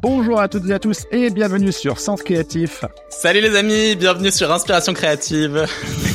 [0.00, 2.84] Bonjour à toutes et à tous et bienvenue sur Sens Créatif.
[3.08, 5.66] Salut les amis, bienvenue sur Inspiration Créative.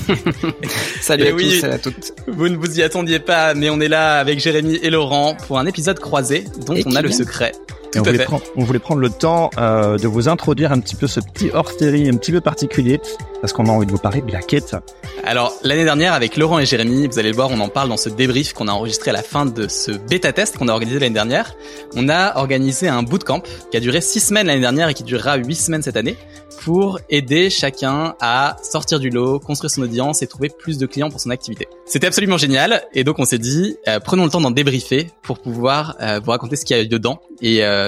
[1.01, 2.13] Salut à tous et à toutes.
[2.27, 5.59] Vous ne vous y attendiez pas, mais on est là avec Jérémy et Laurent pour
[5.59, 7.51] un épisode croisé dont on a le secret
[7.95, 11.07] on, voulait prendre, on, voulait prendre, le temps euh, de vous introduire un petit peu
[11.07, 12.99] ce petit hors-série un petit peu particulier
[13.41, 14.75] parce qu'on a envie de vous parler de la quête.
[15.23, 17.97] Alors l'année dernière avec Laurent et Jérémy, vous allez le voir, on en parle dans
[17.97, 20.99] ce débrief qu'on a enregistré à la fin de ce bêta test qu'on a organisé
[20.99, 21.55] l'année dernière.
[21.95, 25.35] On a organisé un bootcamp qui a duré six semaines l'année dernière et qui durera
[25.37, 26.17] huit semaines cette année
[26.63, 31.09] pour aider chacun à sortir du lot, construire son audience et trouver plus de clients
[31.09, 31.67] pour son activité.
[31.85, 35.39] C'était absolument génial et donc on s'est dit euh, prenons le temps d'en débriefer pour
[35.39, 37.82] pouvoir euh, vous raconter ce qu'il y a eu dedans et, euh,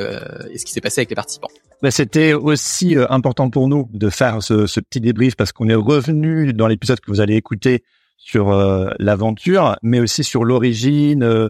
[0.52, 1.50] et ce qui s'est passé avec les participants.
[1.82, 5.76] Bah, c'était aussi important pour nous de faire ce, ce petit débrief parce qu'on est
[5.76, 7.84] revenu dans l'épisode que vous allez écouter
[8.18, 8.50] sur
[8.98, 11.50] l'aventure, mais aussi sur l'origine, euh,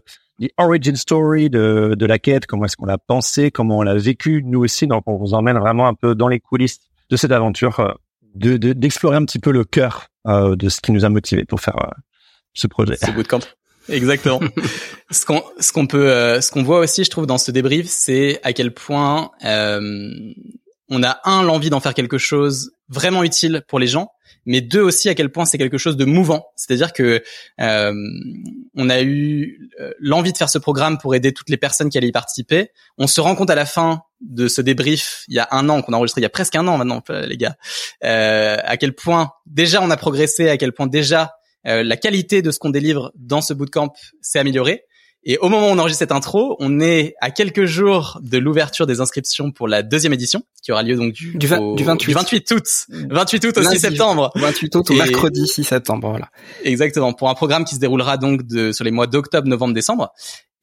[0.57, 4.43] origin story de, de la quête, comment est-ce qu'on l'a pensé, comment on l'a vécu,
[4.45, 4.87] nous aussi.
[4.87, 7.93] Donc on vous emmène vraiment un peu dans les coulisses de cette aventure, euh,
[8.35, 11.61] de d'explorer un petit peu le cœur euh, de ce qui nous a motivés pour
[11.61, 11.89] faire euh,
[12.53, 12.97] ce projet.
[12.97, 13.39] Ce bootcamp.
[13.89, 14.39] Exactement.
[15.11, 18.39] ce qu'on ce qu'on peut ce qu'on voit aussi, je trouve, dans ce débrief, c'est
[18.43, 19.31] à quel point
[20.89, 24.11] on a un l'envie d'en faire quelque chose vraiment utile pour les gens,
[24.45, 26.47] mais deux aussi à quel point c'est quelque chose de mouvant.
[26.55, 27.23] C'est-à-dire que
[27.59, 27.93] euh,
[28.75, 31.97] on a eu euh, l'envie de faire ce programme pour aider toutes les personnes qui
[31.97, 32.69] allaient y participer.
[32.97, 35.81] On se rend compte à la fin de ce débrief, il y a un an
[35.81, 37.55] qu'on a enregistré, il y a presque un an maintenant, euh, les gars,
[38.03, 41.35] euh, à quel point déjà on a progressé, à quel point déjà
[41.67, 44.83] euh, la qualité de ce qu'on délivre dans ce bootcamp s'est améliorée.
[45.27, 48.85] Et au moment où on enregistre cette intro, on est à quelques jours de l'ouverture
[48.85, 52.13] des inscriptions pour la deuxième édition, qui aura lieu donc du, du, 28.
[52.13, 52.67] 28 août.
[52.89, 54.31] 28 août au 6 septembre.
[54.35, 56.29] 28 août au mercredi 6 septembre, voilà.
[56.63, 57.11] Exactement.
[57.13, 60.13] Pour un programme qui se déroulera donc de, sur les mois d'octobre, novembre, décembre.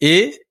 [0.01, 0.45] Et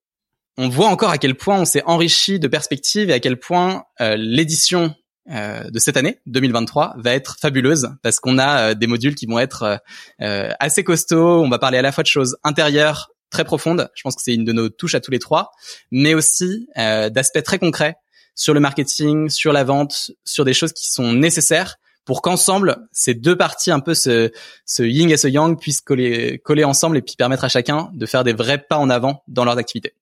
[0.58, 3.84] on voit encore à quel point on s'est enrichi de perspectives et à quel point
[4.02, 4.94] euh, l'édition
[5.30, 9.26] euh, de cette année 2023 va être fabuleuse parce qu'on a euh, des modules qui
[9.28, 9.80] vont être
[10.22, 11.44] euh, assez costauds.
[11.44, 13.90] On va parler à la fois de choses intérieures, très profonde.
[13.96, 15.52] Je pense que c'est une de nos touches à tous les trois,
[15.92, 17.96] mais aussi euh, d'aspects très concrets
[18.36, 23.14] sur le marketing, sur la vente, sur des choses qui sont nécessaires pour qu'ensemble ces
[23.14, 24.32] deux parties, un peu ce,
[24.66, 28.06] ce yin et ce yang, puissent coller, coller ensemble et puis permettre à chacun de
[28.06, 29.94] faire des vrais pas en avant dans leurs activités.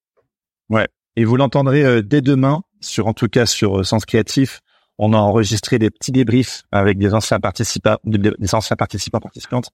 [0.70, 0.88] Ouais.
[1.16, 4.62] Et vous l'entendrez euh, dès demain sur, en tout cas, sur euh, Sens Créatif.
[5.00, 9.72] On a enregistré des petits débriefs avec des anciens participants, des anciens participants participantes.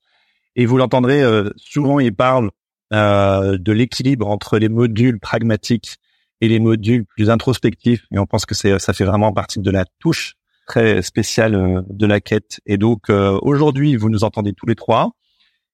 [0.56, 2.52] Et vous l'entendrez, euh, souvent ils parlent
[2.94, 5.98] euh, de l'équilibre entre les modules pragmatiques
[6.42, 8.06] et les modules plus introspectifs.
[8.12, 12.06] Et on pense que ça fait vraiment partie de la touche très spéciale euh, de
[12.06, 12.60] la quête.
[12.66, 15.12] Et donc euh, aujourd'hui, vous nous entendez tous les trois.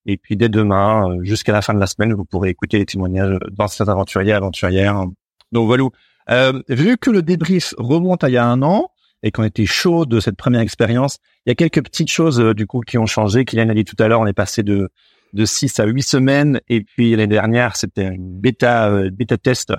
[0.06, 3.38] Et puis dès demain, jusqu'à la fin de la semaine, vous pourrez écouter les témoignages
[3.52, 5.06] d'anciens aventuriers, aventurières.
[5.52, 5.84] Donc voilà.
[6.30, 8.91] Euh, vu que le débrief remonte à il y a un an
[9.24, 12.68] et qu'on était chaud de cette première expérience, il y a quelques petites choses du
[12.68, 13.46] coup qui ont changé.
[13.46, 14.90] Kylian a dit tout à l'heure, on est passé de
[15.34, 16.62] de 6 à 8 semaines.
[16.70, 19.74] Et puis l'année dernière, c'était une bêta, euh, bêta test.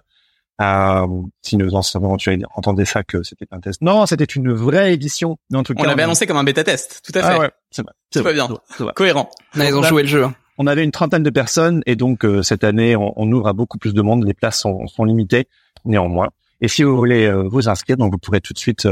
[0.61, 1.07] Euh,
[1.41, 3.81] si nos anciens aventuriers entendaient ça que c'était un test.
[3.81, 5.39] Non, c'était une vraie édition.
[5.53, 7.01] En tout on l'avait annoncé comme un bêta test.
[7.05, 7.35] Tout à fait.
[7.35, 8.49] Ah ouais, c'est C'est pas bien.
[8.95, 9.31] Cohérent.
[9.57, 10.27] ils ont joué le jeu.
[10.59, 13.55] On avait une trentaine de personnes et donc euh, cette année, on, on, ouvre à
[13.55, 14.25] beaucoup plus de monde.
[14.25, 15.49] Les places sont, sont limitées
[15.87, 16.29] néanmoins.
[16.63, 18.89] Et si vous voulez euh, vous inscrire, donc vous pourrez tout de suite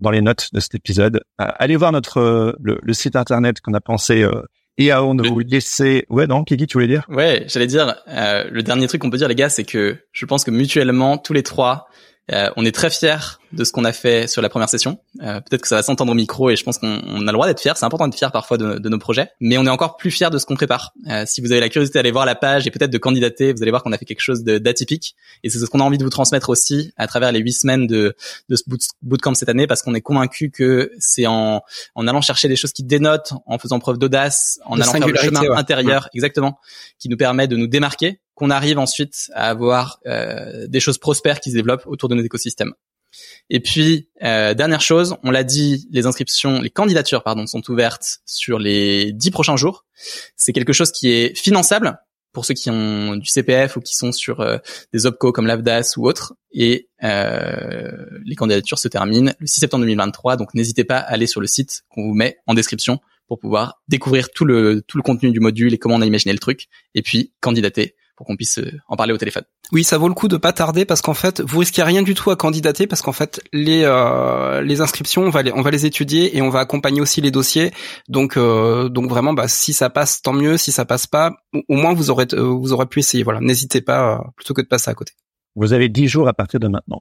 [0.00, 3.80] dans les notes de cet épisode, aller voir notre le, le, site internet qu'on a
[3.80, 4.26] pensé
[4.78, 7.04] et avant de vous laisser, ouais, non, Kiki, tu voulais dire?
[7.08, 10.26] Ouais, j'allais dire, euh, le dernier truc qu'on peut dire, les gars, c'est que je
[10.26, 11.88] pense que mutuellement, tous les trois,
[12.30, 13.16] euh, on est très fiers
[13.52, 14.98] de ce qu'on a fait sur la première session.
[15.22, 17.46] Euh, Peut-être que ça va s'entendre au micro et je pense qu'on a le droit
[17.46, 17.72] d'être fiers.
[17.74, 20.30] C'est important d'être fier parfois de, de, nos projets, mais on est encore plus fiers
[20.30, 20.92] de ce qu'on prépare.
[21.08, 23.62] Euh, si vous avez la curiosité d'aller voir la page et peut-être de candidater, vous
[23.62, 26.04] allez voir qu'on a fait quelque chose d'atypique et c'est ce qu'on a envie de
[26.04, 28.14] vous transmettre aussi à travers les huit semaines de,
[28.48, 28.62] de ce
[29.02, 31.62] bootcamp cette année parce qu'on est convaincu que c'est en,
[31.94, 35.16] en allant chercher des choses qui dénotent, en faisant preuve d'audace, en allant faire le
[35.16, 36.58] chemin intérieur, exactement,
[36.98, 41.38] qui nous permet de nous démarquer qu'on arrive ensuite à avoir euh, des choses prospères
[41.38, 42.72] qui se développent autour de nos écosystèmes.
[43.50, 48.18] Et puis euh, dernière chose, on l'a dit, les inscriptions, les candidatures pardon sont ouvertes
[48.26, 49.84] sur les dix prochains jours.
[50.34, 52.00] C'est quelque chose qui est finançable
[52.32, 54.58] pour ceux qui ont du CPF ou qui sont sur euh,
[54.92, 56.34] des opcos comme l'AVDAS ou autres.
[56.50, 57.92] Et euh,
[58.24, 60.36] les candidatures se terminent le 6 septembre 2023.
[60.36, 63.80] Donc n'hésitez pas à aller sur le site qu'on vous met en description pour pouvoir
[63.86, 66.66] découvrir tout le tout le contenu du module et comment on a imaginé le truc.
[66.96, 69.44] Et puis candidater pour qu'on puisse euh, en parler au téléphone.
[69.72, 72.14] Oui, ça vaut le coup de pas tarder parce qu'en fait, vous risquez rien du
[72.14, 75.70] tout à candidater parce qu'en fait, les euh, les inscriptions, on va les on va
[75.70, 77.72] les étudier et on va accompagner aussi les dossiers.
[78.08, 80.56] Donc euh, donc vraiment, bah si ça passe, tant mieux.
[80.56, 81.32] Si ça passe pas,
[81.68, 83.24] au moins vous aurez vous aurez pu essayer.
[83.24, 85.14] Voilà, n'hésitez pas plutôt que de passer à côté.
[85.54, 87.00] Vous avez dix jours à partir de maintenant.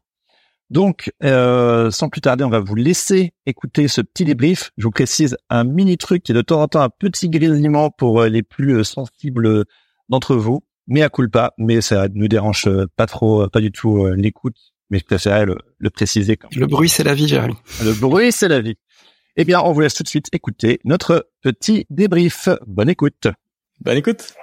[0.69, 4.71] Donc, euh, sans plus tarder, on va vous laisser écouter ce petit débrief.
[4.77, 7.89] Je vous précise un mini truc qui est de temps en temps un petit grésillement
[7.89, 9.65] pour les plus sensibles
[10.07, 13.71] d'entre vous, mais à culpa, mais ça ne nous dérange euh, pas trop, pas du
[13.71, 14.57] tout l'écoute,
[14.89, 16.37] mais je préférais le, le préciser.
[16.37, 17.55] Quand le bruit, c'est la vie, Jérémy.
[17.83, 18.75] Le bruit, c'est la vie.
[19.37, 22.49] Eh bien, on vous laisse tout de suite écouter notre petit débrief.
[22.67, 23.27] Bonne écoute.
[23.79, 24.33] Bonne écoute.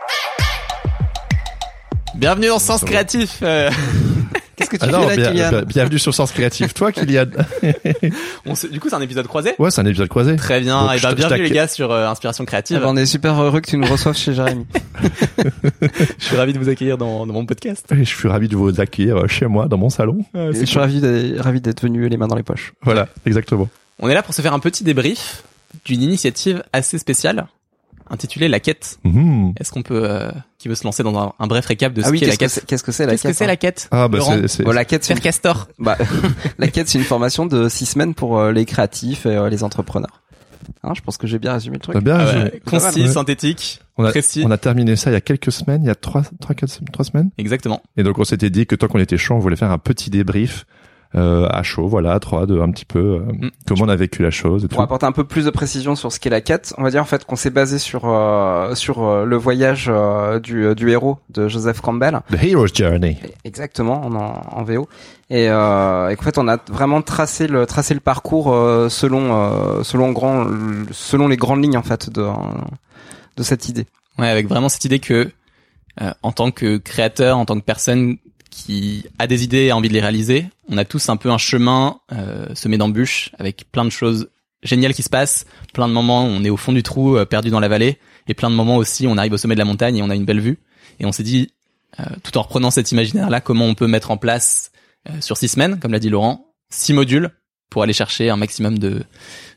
[2.15, 3.43] Bienvenue dans Sens Créatif.
[4.69, 6.75] Qu'est-ce que tu ah fais là, Kylian Bienvenue sur Sens Créatif.
[6.75, 7.27] Toi, Kylian.
[8.47, 10.37] on du coup, c'est un épisode croisé Ouais, c'est un épisode croisé.
[10.37, 10.93] Très bien.
[10.93, 12.77] et eh ben, bienvenue les gars sur euh, Inspiration Créative.
[12.79, 14.67] Ah ben, on est super heureux que tu nous reçoives chez Jérémy.
[16.19, 17.87] je suis ravi de vous accueillir dans, dans mon podcast.
[17.93, 20.25] Et je suis ravi de vous accueillir euh, chez moi, dans mon salon.
[20.35, 21.01] Ah, je suis ravi
[21.61, 22.73] d'être venu les mains dans les poches.
[22.83, 23.69] Voilà, exactement.
[24.01, 25.45] On est là pour se faire un petit débrief
[25.85, 27.47] d'une initiative assez spéciale
[28.11, 28.99] intitulé La Quête.
[29.05, 29.53] Mhm.
[29.59, 32.13] Est-ce qu'on peut, euh, qui veut se lancer dans un, bref récap de ce ah
[32.13, 34.19] qu'est la quête Qu'est-ce que c'est la quête Qu'est-ce que c'est la quête Ah bah
[34.47, 35.69] c'est bon, la quête faire castor.
[35.79, 35.97] Bah
[36.59, 39.63] la quête c'est une formation de six semaines pour euh, les créatifs et euh, les
[39.63, 40.23] entrepreneurs.
[40.83, 41.97] Hein, je pense que j'ai bien résumé le truc.
[41.99, 42.63] bien ah résumé.
[42.67, 44.43] concis, synthétique, on a, précis.
[44.45, 46.81] On a terminé ça il y a quelques semaines, il y a trois, trois, quatre,
[46.93, 47.31] trois semaines.
[47.39, 47.83] Exactement.
[47.97, 50.11] Et donc on s'était dit que tant qu'on était chaud, on voulait faire un petit
[50.11, 50.67] débrief
[51.15, 53.51] euh, à chaud, voilà, à trois, de un petit peu euh, mm.
[53.67, 54.65] comment on a vécu la chose.
[54.65, 56.91] Et Pour apporter un peu plus de précision sur ce qu'est la quête, on va
[56.91, 59.91] dire en fait qu'on s'est basé sur euh, sur euh, le voyage
[60.43, 62.21] du, du héros de Joseph Campbell.
[62.31, 63.17] The Hero's Journey.
[63.45, 64.89] Exactement, en, en VO.
[65.31, 68.55] Et, euh, et en fait, on a vraiment tracé le tracé le parcours
[68.91, 70.47] selon selon grand
[70.91, 72.27] selon les grandes lignes en fait de
[73.37, 73.87] de cette idée.
[74.19, 75.31] Ouais, avec vraiment cette idée que
[76.23, 78.19] en tant que créateur, en tant que personne
[78.65, 80.47] qui a des idées et a envie de les réaliser.
[80.69, 84.29] On a tous un peu un chemin euh, semé d'embûches avec plein de choses
[84.63, 87.25] géniales qui se passent, plein de moments où on est au fond du trou, euh,
[87.25, 89.61] perdu dans la vallée, et plein de moments aussi où on arrive au sommet de
[89.61, 90.59] la montagne et on a une belle vue.
[91.01, 91.53] Et on s'est dit,
[92.01, 94.71] euh, tout en reprenant cet imaginaire-là, comment on peut mettre en place
[95.09, 97.31] euh, sur six semaines, comme l'a dit Laurent, six modules
[97.71, 99.03] pour aller chercher un maximum de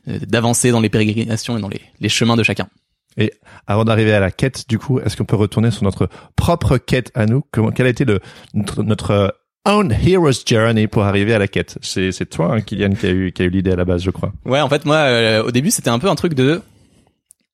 [0.06, 2.68] d'avancer dans les pérégrinations et dans les, les chemins de chacun.
[3.16, 3.32] Et
[3.66, 7.10] avant d'arriver à la quête, du coup, est-ce qu'on peut retourner sur notre propre quête
[7.14, 7.42] à nous?
[7.50, 8.20] Comment, Quel a été le,
[8.54, 11.78] notre, notre own hero's journey pour arriver à la quête?
[11.82, 14.02] C'est, c'est toi, hein, Kylian, qui a eu, qui a eu l'idée à la base,
[14.02, 14.32] je crois.
[14.44, 16.62] Ouais, en fait, moi, euh, au début, c'était un peu un truc de,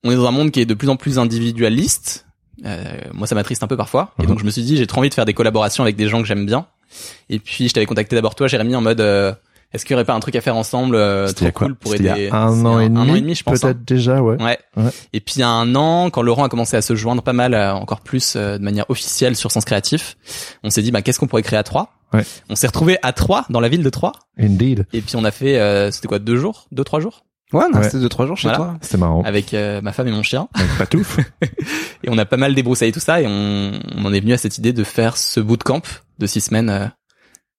[0.04, 2.26] on est dans un monde qui est de plus en plus individualiste.
[2.64, 4.14] Euh, moi, ça m'attriste un peu parfois.
[4.18, 4.28] Et mhm.
[4.28, 6.20] donc, je me suis dit, j'ai trop envie de faire des collaborations avec des gens
[6.20, 6.66] que j'aime bien.
[7.28, 9.32] Et puis, je t'avais contacté d'abord toi, Jérémy, en mode, euh,
[9.72, 12.04] est-ce qu'il y aurait pas un truc à faire ensemble euh, trop cool pour aider
[12.16, 13.60] il y a un an, et demi, un an et demi, je pense.
[13.60, 13.82] Peut-être hein.
[13.86, 14.42] déjà, ouais.
[14.42, 14.58] ouais.
[15.12, 17.34] Et puis il y a un an, quand Laurent a commencé à se joindre pas
[17.34, 20.16] mal, euh, encore plus euh, de manière officielle sur Sens Créatif,
[20.64, 22.24] on s'est dit bah qu'est-ce qu'on pourrait créer à trois ouais.
[22.48, 24.12] On s'est retrouvé à trois dans la ville de Troyes.
[24.38, 24.86] Indeed.
[24.94, 27.26] Et puis on a fait, euh, c'était quoi, deux jours, deux trois jours?
[27.52, 28.74] Ouais, non, c'était deux trois jours chez toi.
[28.80, 29.22] C'était marrant.
[29.22, 30.48] Avec ma femme et mon chien.
[30.54, 31.18] Avec Patouf.
[32.04, 34.38] et on a pas mal débroussaillé tout ça et on, on en est venu à
[34.38, 35.82] cette idée de faire ce bootcamp
[36.18, 36.90] de six semaines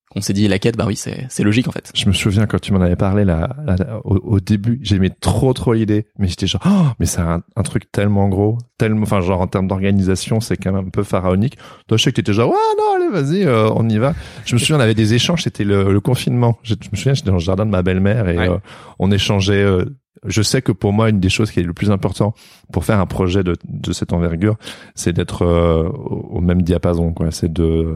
[0.09, 1.91] qu'on s'est dit la quête, bah oui, c'est, c'est logique en fait.
[1.93, 3.55] Je me souviens quand tu m'en avais parlé là,
[4.03, 7.61] au, au, début, j'aimais trop trop l'idée, mais j'étais genre, oh, mais c'est un, un,
[7.61, 11.57] truc tellement gros, tellement, enfin genre en termes d'organisation, c'est quand même un peu pharaonique.
[11.87, 14.15] Toi, je sais que t'étais genre, ouais non, allez vas-y, euh, on y va.
[14.45, 16.57] Je me souviens, on avait des échanges, c'était le, le confinement.
[16.63, 18.57] Je, me souviens, j'étais dans le jardin de ma belle-mère et euh,
[18.97, 19.63] on échangeait.
[19.63, 19.85] Euh,
[20.25, 22.33] je sais que pour moi, une des choses qui est le plus important
[22.73, 24.57] pour faire un projet de, de cette envergure,
[24.93, 27.31] c'est d'être au, au même diapason, quoi.
[27.31, 27.95] C'est de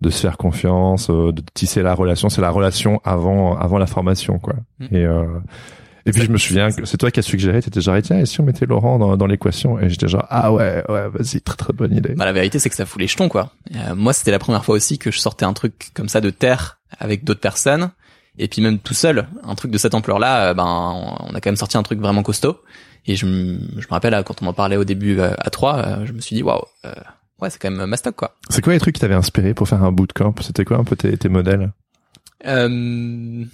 [0.00, 2.28] de se faire confiance, euh, de tisser la relation.
[2.28, 4.54] C'est la relation avant avant la formation, quoi.
[4.78, 4.96] Mm.
[4.96, 5.26] Et euh,
[6.06, 8.26] et puis je me souviens que c'est toi qui as suggéré, t'étais genre tiens et
[8.26, 9.78] si on mettait Laurent dans, dans l'équation?
[9.78, 12.14] Et j'étais genre ah ouais ouais vas-y très très bonne idée.
[12.14, 13.52] Bah la vérité c'est que ça fout les jetons quoi.
[13.74, 16.30] Euh, moi c'était la première fois aussi que je sortais un truc comme ça de
[16.30, 17.90] terre avec d'autres personnes
[18.38, 21.50] et puis même tout seul un truc de cette ampleur là ben on a quand
[21.50, 22.58] même sorti un truc vraiment costaud
[23.06, 23.26] et je, je
[23.86, 26.62] me rappelle quand on en parlait au début à, trois je me suis dit waouh
[27.40, 28.36] ouais, c'est quand même mastoc, quoi.
[28.48, 30.34] C'est quoi les trucs qui t'avaient inspiré pour faire un bootcamp?
[30.40, 31.72] C'était quoi un peu tes, tes modèles?
[32.46, 33.44] Euh,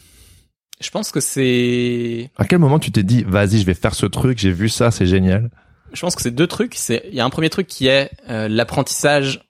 [0.80, 2.30] Je pense que c'est...
[2.36, 4.90] À quel moment tu t'es dit, vas-y, je vais faire ce truc, j'ai vu ça,
[4.90, 5.50] c'est génial?
[5.92, 6.74] Je pense que c'est deux trucs.
[6.74, 9.45] C'est Il y a un premier truc qui est euh, l'apprentissage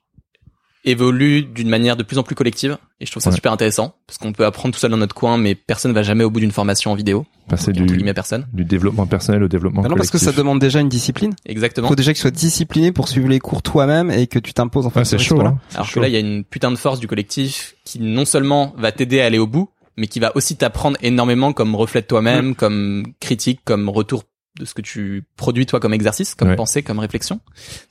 [0.85, 4.17] évolue d'une manière de plus en plus collective et je trouve ça super intéressant parce
[4.17, 6.39] qu'on peut apprendre tout seul dans notre coin mais personne ne va jamais au bout
[6.39, 7.25] d'une formation en vidéo.
[7.47, 8.45] Passer du, personne.
[8.53, 11.33] du développement personnel au développement bah non, parce que ça demande déjà une discipline.
[11.45, 11.87] Exactement.
[11.87, 14.53] Il faut déjà que tu sois discipliné pour suivre les cours toi-même et que tu
[14.53, 15.05] t'imposes en fait.
[15.05, 15.41] c'est chaud.
[15.41, 15.57] Hein.
[15.73, 18.73] Alors que là il y a une putain de force du collectif qui non seulement
[18.77, 22.07] va t'aider à aller au bout mais qui va aussi t'apprendre énormément comme reflet de
[22.07, 24.23] toi-même, comme critique, comme retour
[24.59, 27.39] de ce que tu produis toi comme exercice, comme pensée, comme réflexion.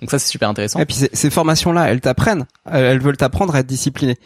[0.01, 0.81] Donc ça c'est super intéressant.
[0.81, 4.17] Et puis ces formations-là, elles t'apprennent, elles veulent t'apprendre à être discipliné.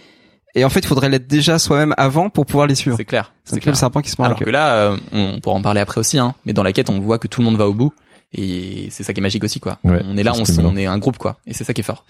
[0.54, 2.96] Et en fait, il faudrait l'être déjà soi-même avant pour pouvoir les suivre.
[2.96, 3.32] C'est clair.
[3.44, 4.26] C'est le serpent qui se mord.
[4.26, 6.34] Alors que là, euh, on pourra en parler après aussi, hein.
[6.44, 7.92] Mais dans la quête, on voit que tout le monde va au bout.
[8.32, 9.78] Et c'est ça qui est magique aussi, quoi.
[9.84, 11.38] on est là, on, on, est un groupe, quoi.
[11.46, 12.04] Et c'est ça qui est fort.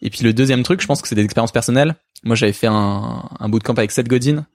[0.00, 1.96] Et puis le deuxième truc, je pense que c'est des expériences personnelles.
[2.24, 4.46] Moi, j'avais fait un, un bootcamp avec Seth Godin,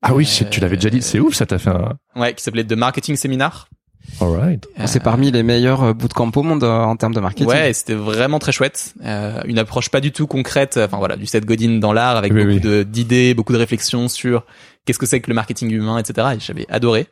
[0.00, 1.02] Ah oui, shit, tu l'avais déjà dit.
[1.02, 1.96] C'est ouf, ça t'a fait un.
[2.14, 3.68] Ouais, qui s'appelait The Marketing Seminar.
[4.20, 4.66] Alright.
[4.86, 7.46] C'est parmi les meilleurs euh, bootcamps au monde euh, en termes de marketing.
[7.48, 8.94] Ouais, et c'était vraiment très chouette.
[9.04, 10.76] Euh, une approche pas du tout concrète.
[10.82, 12.84] Enfin voilà, du Seth Godin dans l'art avec Oui, beaucoup oui.
[12.84, 14.44] d'idées, beaucoup de réflexions sur
[14.84, 16.28] qu'est-ce que c'est que le marketing humain, etc.
[16.36, 17.06] Et j'avais adoré.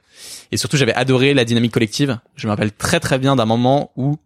[0.50, 2.18] Et surtout, j'avais adoré la dynamique collective.
[2.34, 4.16] Je me rappelle très très bien d'un moment où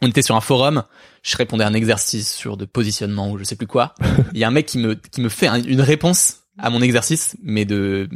[0.00, 0.84] on était sur un forum.
[1.22, 3.94] Je répondais à un exercice sur de positionnement ou je sais plus quoi.
[4.32, 6.80] Il y a un mec qui me qui me fait un- une réponse à mon
[6.80, 8.08] exercice, mais de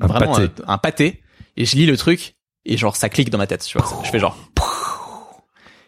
[0.00, 0.42] Un vraiment pâté.
[0.60, 1.20] euh, un pâté.
[1.58, 3.64] Et je lis le truc et genre ça clique dans ma tête.
[3.66, 4.36] Tu vois, je fais genre.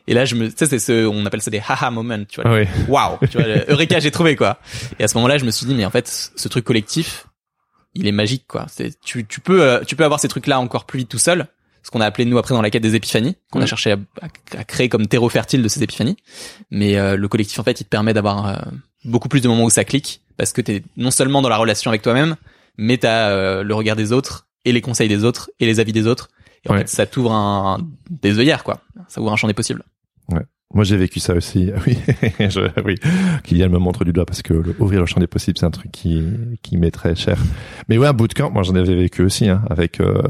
[0.09, 2.41] Et là, je me, tu sais, c'est ce, on appelle ça des haha moments, tu
[2.41, 2.50] vois.
[2.50, 2.67] Ah oui.
[2.88, 4.59] Waouh, tu vois, Eureka, j'ai trouvé quoi.
[4.99, 7.26] Et à ce moment-là, je me suis dit, mais en fait, ce truc collectif,
[7.95, 8.67] il est magique quoi.
[8.69, 11.47] C'est, tu, tu peux, euh, tu peux avoir ces trucs-là encore plus vite tout seul.
[11.85, 13.97] Ce qu'on a appelé nous après dans la quête des épiphanies, qu'on a cherché à,
[14.21, 16.17] à- à créer comme terreau fertile de ces épiphanies.
[16.71, 18.57] Mais euh, le collectif, en fait, il te permet d'avoir euh,
[19.05, 21.91] beaucoup plus de moments où ça clique, parce que t'es non seulement dans la relation
[21.93, 22.37] avec toi-même,
[22.76, 25.93] mais t'as euh, le regard des autres et les conseils des autres et les avis
[25.93, 26.29] des autres.
[26.64, 26.78] Et en Ouais.
[26.81, 27.78] fait, ça t'ouvre un,
[28.11, 28.81] des œillères quoi.
[29.09, 29.83] Ça ouvre un champ des possibles.
[30.75, 31.71] Moi, j'ai vécu ça aussi.
[31.87, 31.99] Oui,
[32.40, 32.95] je, oui.
[33.45, 35.71] Kylian me montre du doigt parce que le- ouvrir le champ des possibles, c'est un
[35.71, 36.25] truc qui,
[36.62, 37.37] qui m'est très cher.
[37.90, 40.23] Mais ouais, un bootcamp, moi, j'en avais vécu aussi, hein, avec euh,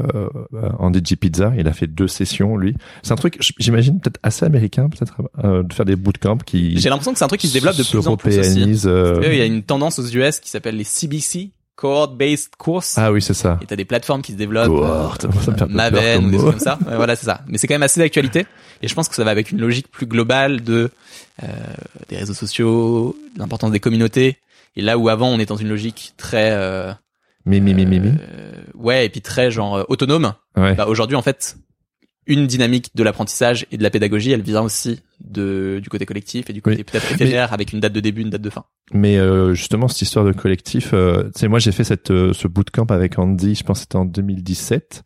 [0.53, 1.15] euh, Andy G.
[1.15, 1.53] Pizza.
[1.57, 2.75] Il a fait deux sessions, lui.
[3.03, 6.89] C'est un truc, j'imagine, peut-être assez américain, peut-être, euh, de faire des bootcamps qui J'ai
[6.89, 8.81] l'impression que c'est un truc qui se développe de plus en plus aussi.
[8.85, 12.55] euh, que Il y a une tendance aux US qui s'appelle les CBC, Cohort Based
[12.57, 12.97] Course.
[12.97, 13.59] Ah oui, c'est ça.
[13.61, 16.37] Et t'as des plateformes qui se développent, Cohort, euh, ça me fait Maven ou des
[16.37, 16.77] trucs comme ça.
[16.87, 17.41] Ouais, voilà, c'est ça.
[17.47, 18.45] Mais c'est quand même assez d'actualité.
[18.81, 20.91] Et je pense que ça va avec une logique plus globale de
[21.41, 21.47] euh,
[22.09, 24.37] des réseaux sociaux, de l'importance des communautés.
[24.75, 26.91] Et là où avant on est dans une logique très euh,
[27.45, 27.99] mi, mi, mi, mi.
[27.99, 30.33] euh, ouais et puis très genre euh, autonome.
[30.57, 30.73] Ouais.
[30.75, 31.55] Bah, aujourd'hui en fait
[32.27, 36.49] une dynamique de l'apprentissage et de la pédagogie, elle vient aussi de du côté collectif
[36.49, 36.83] et du côté Oui.
[36.83, 38.63] peut-être éphémère avec une date de début, une date de fin.
[38.93, 42.33] Mais euh, justement, cette histoire de collectif, euh, tu sais, moi j'ai fait cette euh,
[42.33, 45.03] ce bootcamp avec Andy, je pense que c'était en 2017,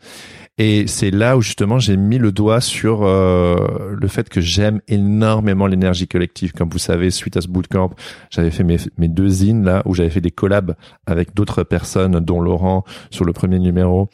[0.60, 4.82] et c'est là où justement j'ai mis le doigt sur euh, le fait que j'aime
[4.88, 6.52] énormément l'énergie collective.
[6.54, 7.92] Comme vous savez, suite à ce bootcamp,
[8.32, 12.20] j'avais fait mes, mes deux zines là, où j'avais fait des collabs avec d'autres personnes,
[12.20, 14.10] dont Laurent sur le premier numéro.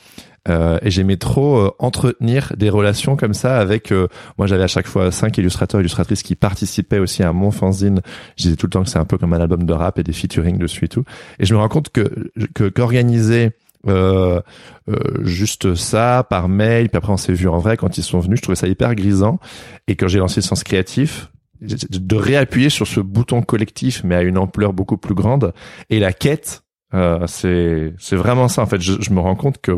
[0.50, 4.68] Euh, et j'aimais trop euh, entretenir des relations comme ça avec euh, moi j'avais à
[4.68, 8.02] chaque fois cinq illustrateurs illustratrices qui participaient aussi à mon fanzine.
[8.38, 10.04] Je disais tout le temps que c'est un peu comme un album de rap et
[10.04, 11.06] des featuring dessus et tout.
[11.40, 13.52] Et je me rends compte que que qu'organiser
[13.88, 14.42] euh,
[14.90, 18.20] euh, juste ça par mail puis après on s'est vu en vrai quand ils sont
[18.20, 19.40] venus je trouvais ça hyper grisant.
[19.88, 21.30] Et quand j'ai lancé le sens créatif
[21.62, 25.54] de réappuyer sur ce bouton collectif mais à une ampleur beaucoup plus grande.
[25.90, 26.63] Et la quête
[26.94, 28.80] euh, c'est c'est vraiment ça en fait.
[28.82, 29.72] Je, je me rends compte que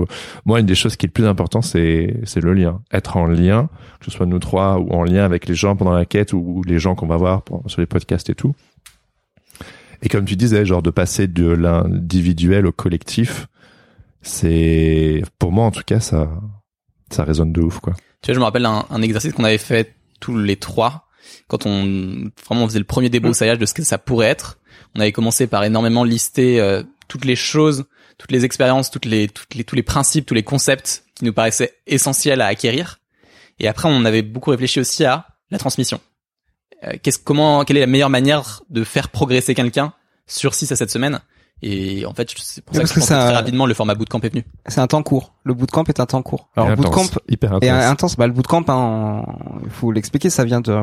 [0.45, 2.81] moi une des choses qui est le plus important c'est c'est le lien.
[2.91, 3.69] Être en lien
[3.99, 6.39] que ce soit nous trois ou en lien avec les gens pendant la quête ou,
[6.39, 8.53] ou les gens qu'on va voir pour- sur les podcasts et tout.
[10.01, 13.47] Et comme tu disais genre de passer de l'individuel au collectif
[14.21, 16.29] c'est pour moi en tout cas ça
[17.11, 17.93] ça résonne de ouf quoi.
[18.21, 21.07] Tu vois, je me rappelle un, un exercice qu'on avait fait tous les trois.
[21.47, 21.83] Quand on
[22.47, 24.57] vraiment on faisait le premier débroussaillage de ce que ça pourrait être.
[24.95, 27.85] On avait commencé par énormément lister euh, toutes les choses,
[28.17, 31.33] toutes les expériences, toutes les, toutes les, tous les principes, tous les concepts qui nous
[31.33, 32.99] paraissaient essentiels à acquérir.
[33.59, 36.01] Et après, on avait beaucoup réfléchi aussi à la transmission.
[36.83, 39.93] Euh, qu'est-ce, comment, quelle est la meilleure manière de faire progresser quelqu'un
[40.27, 41.21] sur 6 à 7 semaines
[41.61, 43.65] Et en fait, c'est pour ça Parce que, je que pense que ça- très rapidement,
[43.65, 44.43] le format bootcamp est venu.
[44.67, 45.33] C'est un temps court.
[45.45, 46.49] Le bootcamp est un temps court.
[46.55, 49.23] Alors Et le bootcamp intense, hyper Et intense intense, bah, le bootcamp, hein,
[49.63, 50.79] il faut l'expliquer, ça vient de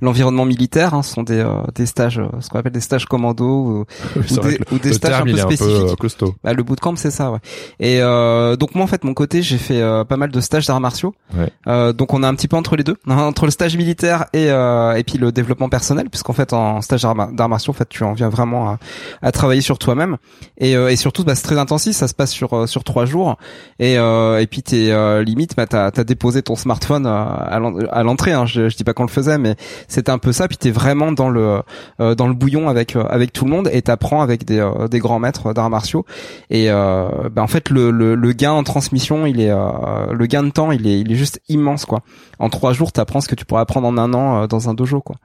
[0.00, 0.94] l'environnement militaire.
[0.94, 3.84] Hein, ce sont des, euh, des stages, euh, ce qu'on appelle des stages commando ou,
[4.16, 5.90] Oui, des, ou stages un terme peu il est un peu spécifiques.
[5.90, 7.38] euh, costaud Bah, le bootcamp, c'est ça, ouais.
[7.78, 10.66] Et euh, donc moi, en fait, mon côté, j'ai fait euh, pas mal de stages
[10.66, 11.14] d'arts martiaux.
[11.36, 11.50] Ouais.
[11.68, 14.50] Euh, donc on est un petit peu entre les deux, entre le stage militaire et
[14.50, 17.74] euh, et puis le développement personnel, puisqu'en fait, en stage d'arts mar- d'arts martiaux, en
[17.74, 18.78] fait, tu en viens vraiment à,
[19.22, 20.15] à travailler sur toi-même.
[20.58, 23.04] Et, euh, et surtout, bah, c'est très intensif, ça se passe sur euh, sur trois
[23.04, 23.36] jours.
[23.78, 24.92] Et euh, et puis t'es
[25.24, 28.32] limite, bah, t'as as déposé ton smartphone à l'en- à l'entrée.
[28.32, 29.56] Hein, je, je dis pas qu'on le faisait, mais
[29.88, 30.48] c'était un peu ça.
[30.48, 31.62] Puis t'es vraiment dans le
[31.98, 35.52] dans le bouillon avec avec tout le monde et t'apprends avec des des grands maîtres
[35.52, 36.04] d'arts martiaux.
[36.50, 40.50] Et bah, en fait, le, le le gain en transmission, il est le gain de
[40.50, 42.00] temps, il est il est juste immense quoi.
[42.38, 45.00] En trois jours, t'apprends ce que tu pourrais apprendre en un an dans un dojo
[45.00, 45.16] quoi.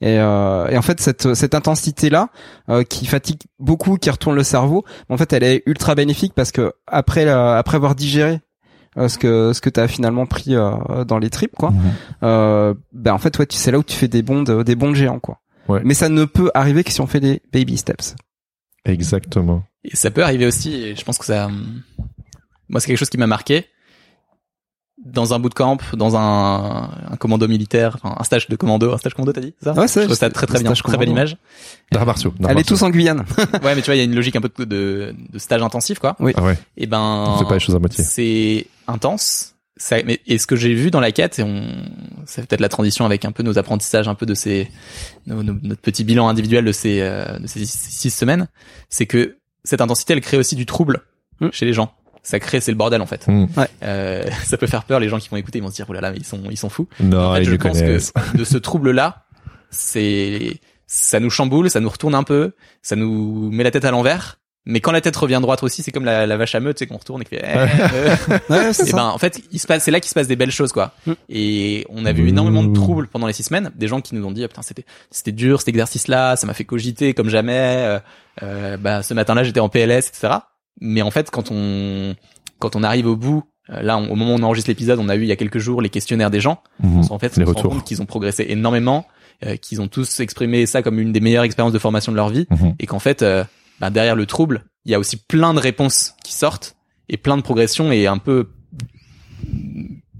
[0.00, 2.28] Et, et en fait, cette cette intensité là
[2.88, 6.72] qui fatigue beaucoup, qui retourne le cerveau, en fait, elle est ultra bénéfique parce que
[6.86, 8.40] après la- après avoir digéré
[8.96, 11.80] euh, ce que ce que t'as finalement pris euh, dans les tripes quoi Mhm.
[12.22, 14.76] euh, ben en fait ouais tu c'est là où tu fais des bonds de- des
[14.76, 15.80] bonds géants quoi Ouais.
[15.84, 18.14] mais ça ne peut arriver que si on fait des baby steps
[18.84, 21.82] exactement Et ça peut arriver aussi, et je pense que ça, hum,
[22.68, 23.66] moi c'est quelque chose qui m'a marqué,
[25.04, 29.14] dans un bootcamp, dans un, un commando militaire, enfin, un stage de commando, un stage
[29.14, 31.10] commando, t'as dit ça Ouais, c'est- Je trouve ça très très bien, stage très belle
[31.10, 31.36] image.
[31.92, 32.32] D'arts martiaux.
[32.44, 33.24] Allez tous en Guyane.
[33.62, 35.62] Ouais, mais tu vois, il y a une logique un peu de, de, de stage
[35.62, 36.16] intensif, quoi.
[36.20, 36.32] Oui.
[36.36, 36.58] Ah ouais.
[36.76, 38.02] Et ben, On fait pas les choses à moitié.
[38.04, 39.50] c'est intense.
[39.76, 41.64] Ça, mais, et ce que j'ai vu dans la quête, et on,
[42.26, 44.70] ça fait peut-être la transition avec un peu nos apprentissages, un peu de ces,
[45.26, 48.46] nos- nos- notre petit bilan individuel de ces, euh, de ces six, six semaines,
[48.88, 51.02] c'est que cette intensité, elle crée aussi du trouble
[51.40, 51.48] Mm.
[51.50, 51.92] chez les gens.
[52.26, 53.28] Ça crée, c'est le bordel en fait.
[53.28, 53.46] Hmm.
[53.84, 54.98] Euh, ça peut faire peur.
[54.98, 56.40] Les gens qui vont écouter, ils vont se dire, oh là là, mais ils sont,
[56.50, 56.88] ils sont fous.
[56.98, 58.12] Non, En fait, je pense connaissent.
[58.32, 59.26] que de ce trouble-là,
[59.70, 62.52] c'est, ça nous chamboule, ça nous retourne un peu,
[62.82, 64.38] ça nous met la tête à l'envers.
[64.66, 66.86] Mais quand la tête revient droite aussi, c'est comme la, la vache à meute, c'est
[66.86, 67.42] qu'on retourne et fait.
[67.44, 67.58] eh,
[67.94, 68.16] euh.
[68.48, 68.96] Ouais, et ça.
[68.96, 70.92] ben, en fait, il se passe, c'est là qu'il se passe des belles choses, quoi.
[71.06, 71.12] Mm.
[71.28, 72.28] Et on a vu Mmh.
[72.28, 73.70] énormément de troubles pendant les six semaines.
[73.74, 76.54] Des gens qui nous ont dit, ah, putain, c'était, c'était dur cet exercice-là, ça m'a
[76.54, 77.52] fait cogiter comme jamais.
[77.52, 77.98] Euh,
[78.42, 80.32] euh, bah, ce matin-là, j'étais en PLS, etc.
[80.80, 82.14] Mais en fait, quand on,
[82.58, 85.08] quand on arrive au bout, euh, là, on- au moment où on enregistre l'épisode, on
[85.08, 86.62] a eu il y a quelques jours les questionnaires des gens.
[86.82, 87.04] Mhm.
[87.10, 87.72] En fait, Les on se rend retours.
[87.72, 89.06] compte qu'ils ont progressé énormément,
[89.46, 92.28] euh, qu'ils ont tous exprimé ça comme une des meilleures expériences de formation de leur
[92.28, 92.74] vie, Mhm.
[92.78, 93.44] et qu'en fait, euh,
[93.80, 96.76] bah, derrière le trouble, il y a aussi plein de réponses qui sortent
[97.08, 98.50] et plein de progressions et un peu,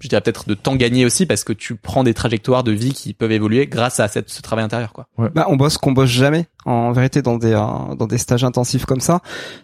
[0.05, 2.93] je dirais peut-être de temps gagné aussi parce que tu prends des trajectoires de vie
[2.93, 5.07] qui peuvent évoluer grâce à cette, ce travail intérieur, quoi.
[5.35, 8.85] Bah, on bosse qu'on bosse jamais en vérité dans des euh, dans des stages intensifs
[8.85, 9.21] comme ça.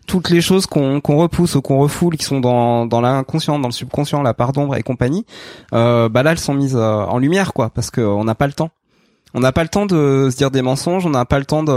[0.06, 3.68] Toutes les choses qu'on qu'on repousse ou qu'on refoule qui sont dans dans l'inconscient dans
[3.68, 5.26] le subconscient la part d'ombre et compagnie
[5.74, 8.46] euh, bah là elles sont mises euh, en lumière quoi parce que on n'a pas
[8.46, 8.70] le temps
[9.34, 11.62] on n'a pas le temps de se dire des mensonges, on n'a pas le temps
[11.62, 11.70] de,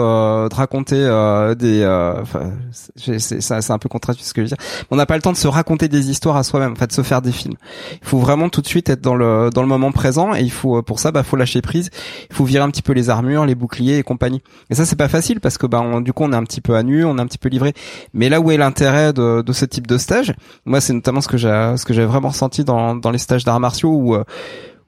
[0.49, 1.81] de raconter euh, des.
[1.81, 2.51] euh, Enfin,
[2.95, 4.57] c'est un peu contradictoire ce que je veux dire.
[4.91, 6.93] On n'a pas le temps de se raconter des histoires à soi-même, en fait, de
[6.93, 7.55] se faire des films.
[8.01, 10.51] Il faut vraiment tout de suite être dans le dans le moment présent et il
[10.51, 11.89] faut pour ça, bah, faut lâcher prise.
[12.29, 14.41] Il faut virer un petit peu les armures, les boucliers et compagnie.
[14.69, 16.61] Et ça, c'est pas facile parce que bah, on- du coup, on est un petit
[16.61, 17.73] peu à nu, on est un petit peu livré.
[18.13, 20.33] Mais là où est l'intérêt de, de ce type de stage,
[20.65, 23.43] moi, c'est notamment ce que j'ai ce que j'ai vraiment ressenti dans dans les stages
[23.43, 24.23] d'arts martiaux où euh,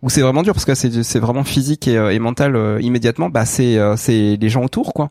[0.05, 2.79] où c'est vraiment dur parce que c'est c'est vraiment physique et, euh, et mental euh,
[2.79, 3.29] immédiatement.
[3.29, 5.09] Bah c'est euh, c'est les gens autour quoi.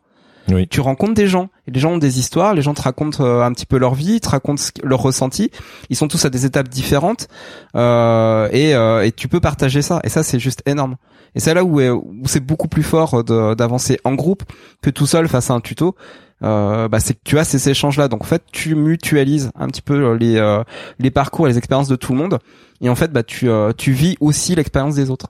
[0.51, 0.69] Oui.
[0.69, 1.49] tu rencontres des gens.
[1.67, 2.55] Et les gens ont des histoires.
[2.55, 5.51] Les gens te racontent euh, un petit peu leur vie ils te racontent leurs ressentis.
[5.91, 7.29] Ils sont tous à des étapes différentes.
[7.77, 10.01] Euh, et euh, et tu peux partager ça.
[10.05, 10.97] Et ça c'est juste énorme.
[11.35, 14.45] Et c'est là où, où c'est beaucoup plus fort d'avancer en groupe
[14.83, 15.97] que tout seul face à un tuto
[16.45, 19.67] euh, bah c'est que tu as ces échanges là donc en fait tu mutualises un
[19.69, 20.63] petit peu les euh,
[20.99, 22.39] les parcours et les expériences de tout le monde.
[22.81, 25.29] Et en fait bah tu euh, tu vis aussi l'expérience des autres.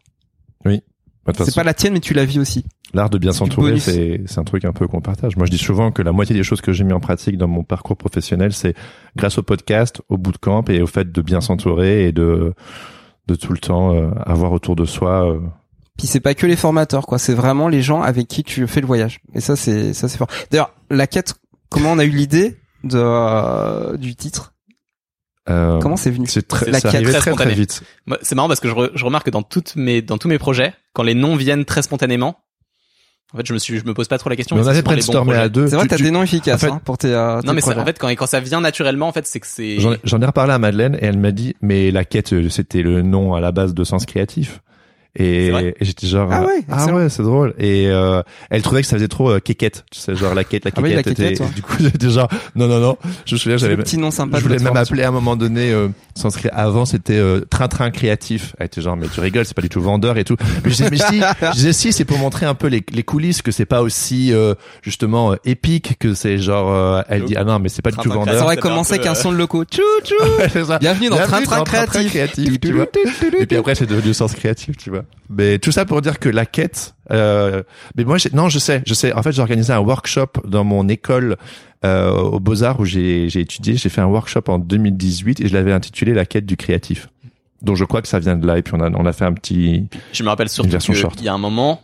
[0.64, 2.64] Bah, de toute c'est pas la tienne mais tu la vis aussi.
[2.92, 5.36] L'art de bien s'entourer, c'est c'est un truc un peu qu'on partage.
[5.36, 7.48] Moi, je dis souvent que la moitié des choses que j'ai mis en pratique dans
[7.48, 8.74] mon parcours professionnel, c'est
[9.16, 12.54] grâce au podcast, au bootcamp et au fait de bien s'entourer et de
[13.26, 15.28] de tout le temps euh, avoir autour de soi.
[15.28, 15.40] euh,
[15.96, 17.18] puis c'est pas que les formateurs quoi.
[17.18, 19.20] C'est vraiment les gens avec qui tu fais le voyage.
[19.34, 20.28] Et ça c'est ça c'est fort.
[20.50, 21.34] D'ailleurs la quête
[21.70, 24.52] comment on a eu l'idée de euh, du titre?
[25.50, 26.26] Euh, comment c'est venu?
[26.26, 27.82] c'est très, La c'est quête arrivé très très vite.
[28.22, 30.38] C'est marrant parce que je, re- je remarque que dans toutes mes, dans tous mes
[30.38, 32.38] projets, quand les noms viennent très spontanément,
[33.32, 34.54] en fait, je me suis, je me pose pas trop la question.
[34.56, 35.40] Mais on c'est avait brainstormé projets.
[35.44, 35.66] à deux.
[35.66, 37.46] c'est vrai Tu- t'as tu- des noms efficaces en fait- hein, pour tes, euh, tes
[37.48, 39.78] Non, mais en fait, quand, quand ça vient naturellement, en fait, c'est que c'est.
[39.80, 43.34] J'en ai reparlé à Madeleine et elle m'a dit mais la quête c'était le nom
[43.34, 44.60] à la base de Sens Créatif
[45.16, 47.54] et, et j'étais genre Ah ouais, ah ouais c'est drôle.
[47.58, 50.64] Et euh, elle trouvait que ça faisait trop euh, quéquette tu sais genre la quête
[50.64, 51.52] la Ah oui, la quéquette était- quéquette, ouais.
[51.54, 52.96] du coup j'étais genre non non non.
[53.24, 55.70] Je me souviens j'avais petit nom sympa je voulais même appeler à un moment donné
[55.72, 55.88] euh,
[56.32, 58.54] Cré- avant c'était euh, train train créatif.
[58.58, 60.36] Elle était genre mais tu rigoles c'est pas du tout vendeur et tout.
[60.64, 63.02] Mais je disais mais si je disais si c'est pour montrer un peu les, les
[63.02, 67.34] coulisses que c'est pas aussi euh, justement euh, épique que c'est genre euh, elle dit
[67.36, 68.42] ah non mais c'est pas du tout ça vendeur.
[68.42, 70.14] Aurait Ça un commencé qu'un son de locaux tchou tchou
[70.80, 71.64] bienvenue dans Train Train
[72.04, 72.48] Créatif.
[72.54, 75.03] Et puis après, c'est devenu sens créatif, tu vois.
[75.30, 76.94] Mais tout ça pour dire que la quête.
[77.10, 77.62] Euh,
[77.96, 79.12] mais moi, non, je sais, je sais.
[79.12, 81.36] En fait, j'ai organisé un workshop dans mon école
[81.84, 83.76] euh, aux Beaux Arts où j'ai j'ai étudié.
[83.76, 87.08] J'ai fait un workshop en 2018 et je l'avais intitulé La quête du créatif.
[87.62, 88.58] Donc je crois que ça vient de là.
[88.58, 89.86] Et puis on a on a fait un petit.
[90.12, 91.80] Je me rappelle surtout qu'il y a un moment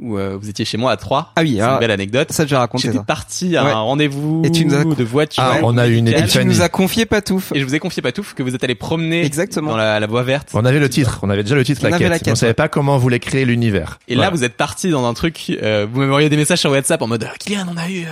[0.00, 1.32] où euh, vous étiez chez moi à trois.
[1.36, 2.32] ah oui C'est une belle anecdote.
[2.32, 3.70] ça j'ai raconté J'étais ça parti à Ouais.
[3.70, 5.42] un rendez-vous Et tu nous as- de voiture.
[5.46, 7.78] Ah, on a eu une et tu nous as confié Patouf Et je vous ai
[7.78, 10.48] confié Patouf que vous êtes allé promener exactement dans la, la voie verte.
[10.54, 11.20] On avait le titre.
[11.22, 12.10] On avait déjà le titre On La avait quête.
[12.10, 12.54] la mais quête, on savait ouais.
[12.54, 13.98] pas comment on voulait créer l'univers.
[14.08, 15.52] Et là, vous êtes parti dans un truc.
[15.62, 18.04] Euh, vous m'avez envoyé des messages sur WhatsApp en mode euh, Kylian, on a eu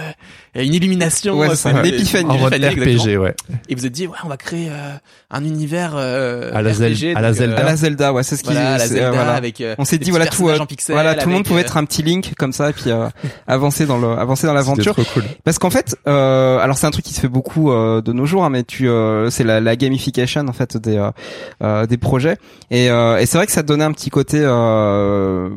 [0.57, 1.39] euh, une illumination.
[1.39, 3.03] Ouais, euh, c'est une- en épiphanie, exactement.
[3.03, 3.35] RPG, ouais.
[3.69, 4.93] Et vous êtes dit ouais, on va créer euh,
[5.31, 7.19] un univers euh, À la RPG, Zelda.
[7.19, 9.63] à la Zelda ouais c'est ce qui Voilà, avec.
[9.79, 10.57] on s'est dit voilà tout en
[10.89, 13.09] voilà tout le monde pouvait être un petit link comme ça et puis euh,
[13.47, 15.25] avancer dans le avancer dans l'aventure cool.
[15.45, 18.27] parce qu'en fait euh, alors c'est un truc qui se fait beaucoup euh, de nos
[18.27, 21.11] jours hein, mais tu euh, c'est la, la gamification en fait des euh,
[21.63, 22.37] euh, des projets
[22.71, 25.49] et, euh, et c'est vrai que ça donnait un petit côté euh,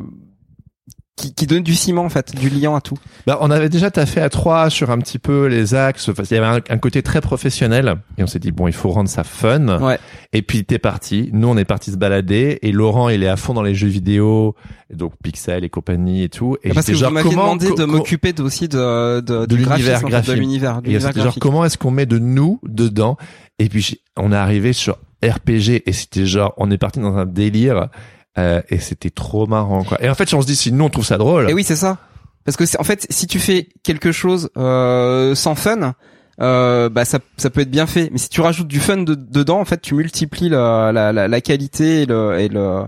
[1.15, 2.97] qui, qui donne du ciment en fait, du liant à tout.
[3.27, 6.09] Bah, on avait déjà taffé à trois sur un petit peu les axes.
[6.09, 8.73] Enfin, il y avait un, un côté très professionnel et on s'est dit bon, il
[8.73, 9.79] faut rendre ça fun.
[9.79, 9.99] Ouais.
[10.33, 11.29] Et puis t'es parti.
[11.33, 13.87] Nous, on est parti se balader et Laurent, il est à fond dans les jeux
[13.87, 14.55] vidéo,
[14.89, 16.57] et donc Pixel et compagnie et tout.
[16.63, 20.33] Et Parce que j'étais vous genre m'aviez demandé de m'occuper aussi de, de, l'univers graphique.
[20.33, 23.17] de l'univers, Et genre comment est-ce qu'on met de nous dedans?
[23.59, 27.25] Et puis on est arrivé sur RPG et c'était genre on est parti dans un
[27.25, 27.89] délire
[28.37, 30.01] euh, et c'était trop marrant quoi.
[30.03, 31.49] Et en fait on se dit si nous on trouve ça drôle.
[31.49, 31.97] Et oui, c'est ça.
[32.45, 35.93] Parce que c'est en fait, si tu fais quelque chose euh, sans fun,
[36.41, 38.09] euh, bah ça, ça peut être bien fait.
[38.11, 41.27] Mais si tu rajoutes du fun de- dedans, en fait, tu multiplies la, la, la,
[41.27, 42.83] la qualité et le, et le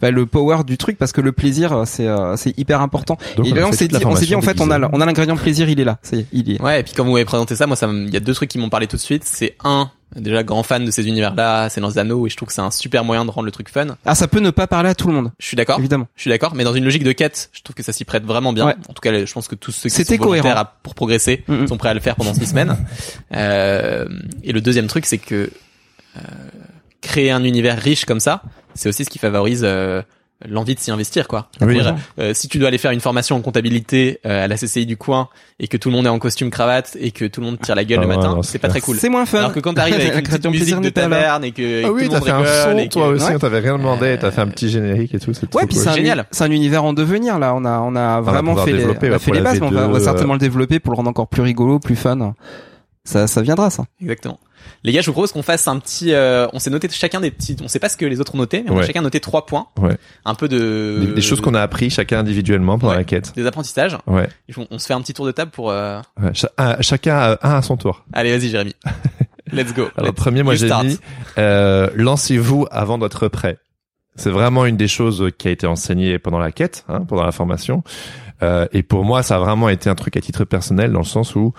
[0.00, 3.18] bah, le power du truc parce que le plaisir c'est euh, c'est hyper important.
[3.36, 5.06] Donc, et là on s'est dit on s'est dit en fait on a on a
[5.06, 5.98] l'ingrédient plaisir, il est là.
[6.02, 6.62] Ça y est, il est.
[6.62, 8.32] Ouais, et puis quand vous m'avez présenté ça, moi, ça, me- il y a deux
[8.32, 9.24] trucs qui m'ont parlé tout de suite.
[9.24, 12.48] C'est un, déjà grand fan de ces univers-là, c'est dans les anneaux, et je trouve
[12.48, 13.96] que c'est un super moyen de rendre le truc fun.
[14.04, 15.78] Ah ça peut ne pas parler à tout le monde, Je suis d'accord.
[15.78, 16.06] évidemment.
[16.16, 18.24] Je suis d'accord, mais dans une logique de quête, je trouve que ça s'y prête
[18.24, 18.66] vraiment bien.
[18.66, 18.74] Ouais.
[18.88, 21.68] En tout cas, je pense que tous ceux qui sont volontaires à- pour progresser Mhm.
[21.68, 22.76] sont prêts à le faire pendant six semaines.
[23.34, 24.06] Euh,
[24.42, 25.50] et le deuxième truc, c'est que
[26.16, 26.20] euh,
[27.00, 28.42] créer un univers riche comme ça,
[28.74, 30.02] c'est aussi ce qui favorise euh,
[30.46, 31.48] l'envie de s'y investir, quoi.
[31.60, 31.80] Oui.
[32.20, 34.96] Euh, si tu dois aller faire une formation en comptabilité euh, à la CCI du
[34.96, 37.58] coin et que tout le monde est en costume cravate et que tout le monde
[37.60, 38.96] tire la gueule Ah le matin, c'est pas très cool.
[38.98, 39.38] C'est moins fun.
[39.38, 41.88] Alors que quand t'arrives avec une petite musique plaisir de taverne et que, et Ah
[41.88, 43.34] que oui, t'as fait un son que- toi aussi, Ouais.
[43.34, 45.72] on t'avait rien demandé, Euh, t'as fait un petit générique et tout, c'est Ouais, cool.
[45.72, 46.24] c'est un, Génial.
[46.30, 47.52] c'est un univers en devenir là.
[47.56, 49.88] On a, on a vraiment fait les, on a fait les bases, mais on va,
[49.88, 52.34] on va V2, certainement le développer pour le rendre encore plus rigolo, plus fun.
[53.04, 53.84] Ça, ça viendra ça.
[54.00, 54.38] Exactement.
[54.84, 56.12] Les gars, je vous propose qu'on fasse un petit.
[56.12, 57.56] euh, on s'est noté chacun des petits.
[57.62, 59.44] On sait pas ce que les autres ont noté, mais on a chacun noté trois
[59.46, 59.66] points.
[59.80, 59.96] Ouais.
[60.24, 61.04] Un peu de.
[61.06, 62.98] Des, des choses qu'on a appris chacun individuellement pendant Ouais.
[62.98, 63.32] la quête.
[63.34, 63.98] Des apprentissages.
[64.06, 64.28] Ouais.
[64.56, 65.70] On, on se fait un petit tour de table pour.
[65.70, 66.30] euh, ouais.
[66.34, 68.04] Cha- un- chacun a un à son tour.
[68.12, 68.74] Allez, vas-y, Jérémy.
[69.52, 69.88] Let's go.
[69.96, 70.98] Alors Let's- premier, moi j'ai mis
[71.38, 73.58] euh, lancez-vous avant d'être prêt.
[74.18, 77.32] C'est vraiment une des choses qui a été enseignée pendant la quête, hein, pendant la
[77.32, 77.82] formation.
[78.42, 81.04] Euh, et pour moi, ça a vraiment été un truc à titre personnel dans le
[81.04, 81.54] sens où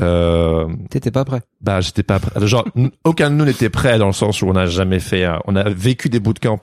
[0.00, 1.40] euh, T'étais pas prêt.
[1.60, 2.46] bah j'étais pas prêt.
[2.46, 2.64] Genre
[3.04, 5.56] aucun de nous n'était prêt dans le sens où on n'a jamais fait, un- on
[5.56, 6.60] a vécu des bootcamps,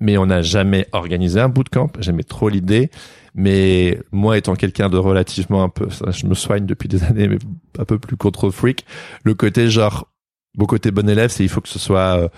[0.00, 1.90] mais on n'a jamais organisé un bootcamp.
[2.00, 2.90] J'aimais trop l'idée,
[3.34, 7.38] mais moi étant quelqu'un de relativement un peu, je me soigne depuis des années, mais
[7.78, 8.84] un peu plus control freak,
[9.24, 10.08] le côté genre,
[10.58, 12.28] mon côté bon élève, c'est il faut que ce soit, euh,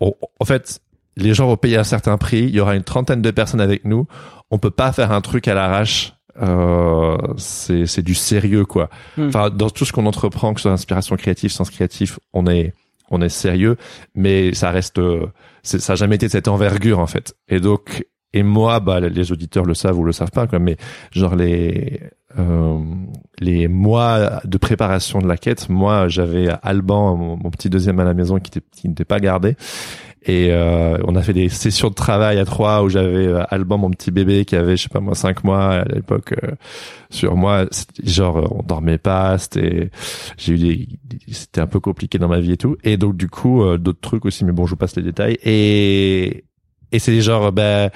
[0.00, 0.80] en fait,
[1.16, 3.84] les gens vont payer un certain prix, il y aura une trentaine de personnes avec
[3.84, 4.06] nous,
[4.50, 6.12] on peut pas faire un truc à l'arrache.
[6.42, 8.90] Euh, c'est c'est du sérieux quoi.
[9.16, 9.28] Hmm.
[9.28, 12.74] Enfin dans tout ce qu'on entreprend, que ce soit inspiration créative, sens créatif, on est
[13.10, 13.76] on est sérieux,
[14.14, 15.26] mais ça reste euh,
[15.62, 17.34] c'est- ça a jamais été de cette envergure en fait.
[17.48, 20.76] Et donc et moi bah les auditeurs le savent ou le savent pas quoi, mais
[21.10, 22.00] genre les
[22.38, 22.80] euh,
[23.38, 28.04] les mois de préparation de la quête, moi j'avais Alban, mon, mon petit deuxième à
[28.04, 29.56] la maison qui était qui n'était pas gardé.
[30.22, 33.78] Et euh, on a fait des sessions de travail à trois où j'avais euh, Alban,
[33.78, 36.52] mon petit bébé, qui avait, je sais pas moi, cinq mois à l'époque euh,
[37.10, 37.66] sur moi.
[38.02, 39.38] Genre, euh, on dormait pas.
[39.38, 39.90] C'était,
[40.36, 40.88] j'ai eu des,
[41.30, 42.76] c'était un peu compliqué dans ma vie et tout.
[42.82, 45.38] Et donc du coup, euh, d'autres trucs aussi, mais bon, je vous passe les détails.
[45.44, 46.44] Et
[46.92, 47.90] et c'est genre, ben,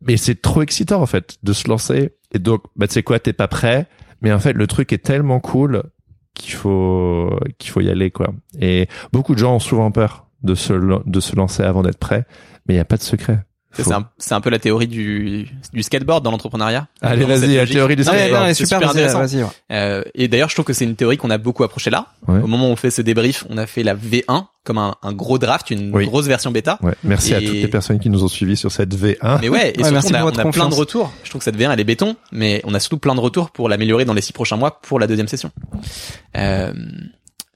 [0.00, 2.12] mais c'est trop excitant en fait de se lancer.
[2.32, 3.86] Et donc, bah tu sais quoi, t'es pas prêt,
[4.22, 5.82] mais en fait le truc est tellement cool
[6.34, 8.32] qu'il faut qu'il faut y aller quoi.
[8.58, 10.72] Et beaucoup de gens ont souvent peur de se
[11.06, 12.24] de se lancer avant d'être prêt,
[12.66, 13.40] mais il y a pas de secret.
[13.74, 16.88] C'est un, c'est un peu la théorie du, du skateboard dans l'entrepreneuriat.
[17.02, 18.46] Allez, vas-y, la théorie du skateboard.
[18.48, 19.18] c'est super, super intéressant.
[19.20, 19.42] vas-y.
[19.42, 19.48] ouais.
[19.70, 22.06] Euh, et d'ailleurs, je trouve que c'est une théorie qu'on a beaucoup approché là.
[22.26, 22.40] Ouais.
[22.40, 25.12] Au moment où on fait ce débrief, on a fait la V1 comme un, un
[25.12, 26.06] gros draft, une Oui.
[26.06, 26.78] grosse version bêta.
[26.82, 29.38] Ouais, merci à toutes les personnes qui nous ont suivis sur cette V1.
[29.42, 31.12] Mais ouais, et surtout, merci on a, pour votre on a plein de retours.
[31.22, 33.50] Je trouve que cette V1 elle est béton, mais on a surtout plein de retours
[33.50, 35.50] pour l'améliorer dans les six prochains mois pour la deuxième session.
[36.36, 36.72] Euh,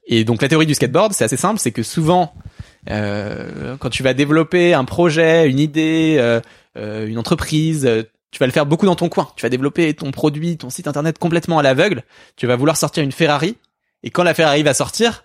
[0.05, 2.39] et donc la théorie du skateboard, c'est assez simple, c'est que souvent, euh,
[2.87, 6.41] quand tu vas développer un projet, une idée, euh,
[6.77, 9.29] euh, une entreprise, euh, tu vas le faire beaucoup dans ton coin.
[9.35, 12.03] Tu vas développer ton produit, ton site internet complètement à l'aveugle.
[12.35, 13.57] Tu vas vouloir sortir une Ferrari,
[14.01, 15.23] et quand la Ferrari va sortir,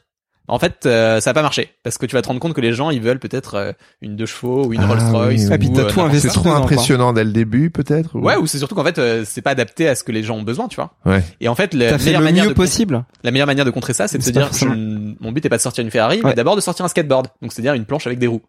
[0.48, 2.60] en fait, euh, ça va pas marcher parce que tu vas te rendre compte que
[2.60, 5.12] les gens ils veulent peut-être euh, une deux chevaux ou une Ah Rolls Royce.
[5.12, 5.48] oui, ou, oui.
[5.48, 8.16] T'as euh, tout n'importe investi C'est trop impressionnant dès le début, peut-être.
[8.16, 10.22] ou- Ouais, ou c'est surtout qu'en fait euh, c'est pas adapté à ce que les
[10.22, 10.94] gens ont besoin, tu vois.
[11.06, 11.22] Ouais.
[11.40, 13.04] Et en fait, la meilleure le manière mieux de possible.
[13.22, 14.50] la meilleure manière de contrer ça, c'est de se dire
[15.20, 17.28] mon but est pas de sortir une Ferrari, mais d'abord de sortir un skateboard.
[17.42, 18.42] Donc c'est-à-dire une planche avec des roues.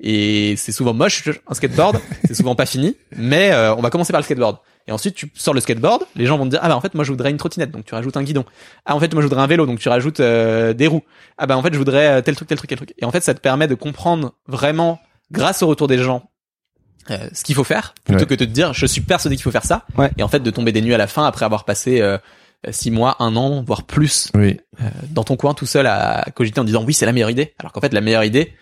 [0.00, 4.12] Et c'est souvent moche un skateboard, c'est souvent pas fini, mais euh, on va commencer
[4.12, 4.58] par le skateboard.
[4.86, 6.94] Et ensuite tu sors le skateboard, les gens vont te dire ah bah en fait
[6.94, 8.44] moi je voudrais une trottinette, donc tu rajoutes un guidon.
[8.84, 11.02] Ah en fait moi je voudrais un vélo, donc tu rajoutes euh, des roues.
[11.38, 12.92] Ah bah en fait je voudrais euh, tel truc tel truc tel truc.
[12.98, 16.28] Et en fait ça te permet de comprendre vraiment grâce au retour des gens
[17.10, 18.26] euh, ce qu'il faut faire plutôt Ouais.
[18.26, 20.10] que de te dire je suis persuadé qu'il faut faire ça Ouais.
[20.18, 22.18] et en fait de tomber des nuits à la fin après avoir passé euh,
[22.70, 24.58] six mois, un an, voire plus Oui.
[25.10, 27.72] dans ton coin tout seul à cogiter en disant oui c'est la meilleure idée alors
[27.72, 28.52] qu'en fait la meilleure idée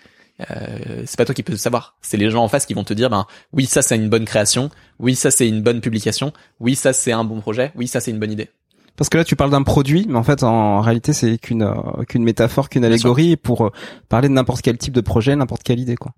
[0.51, 1.97] euh, c'est pas toi qui peux le savoir.
[2.03, 4.25] C'est les gens en face qui vont te dire, ben oui, ça c'est une bonne
[4.25, 8.01] création, oui, ça c'est une bonne publication, oui, ça c'est un bon projet, oui, ça
[8.01, 8.51] c'est une bonne idée.
[8.97, 12.05] Parce que là, tu parles d'un produit, mais en fait, en réalité, c'est qu'une euh,
[12.09, 13.71] qu'une métaphore, qu'une allégorie pour euh,
[14.11, 16.13] parler de n'importe quel type de projet, n'importe quelle idée, quoi.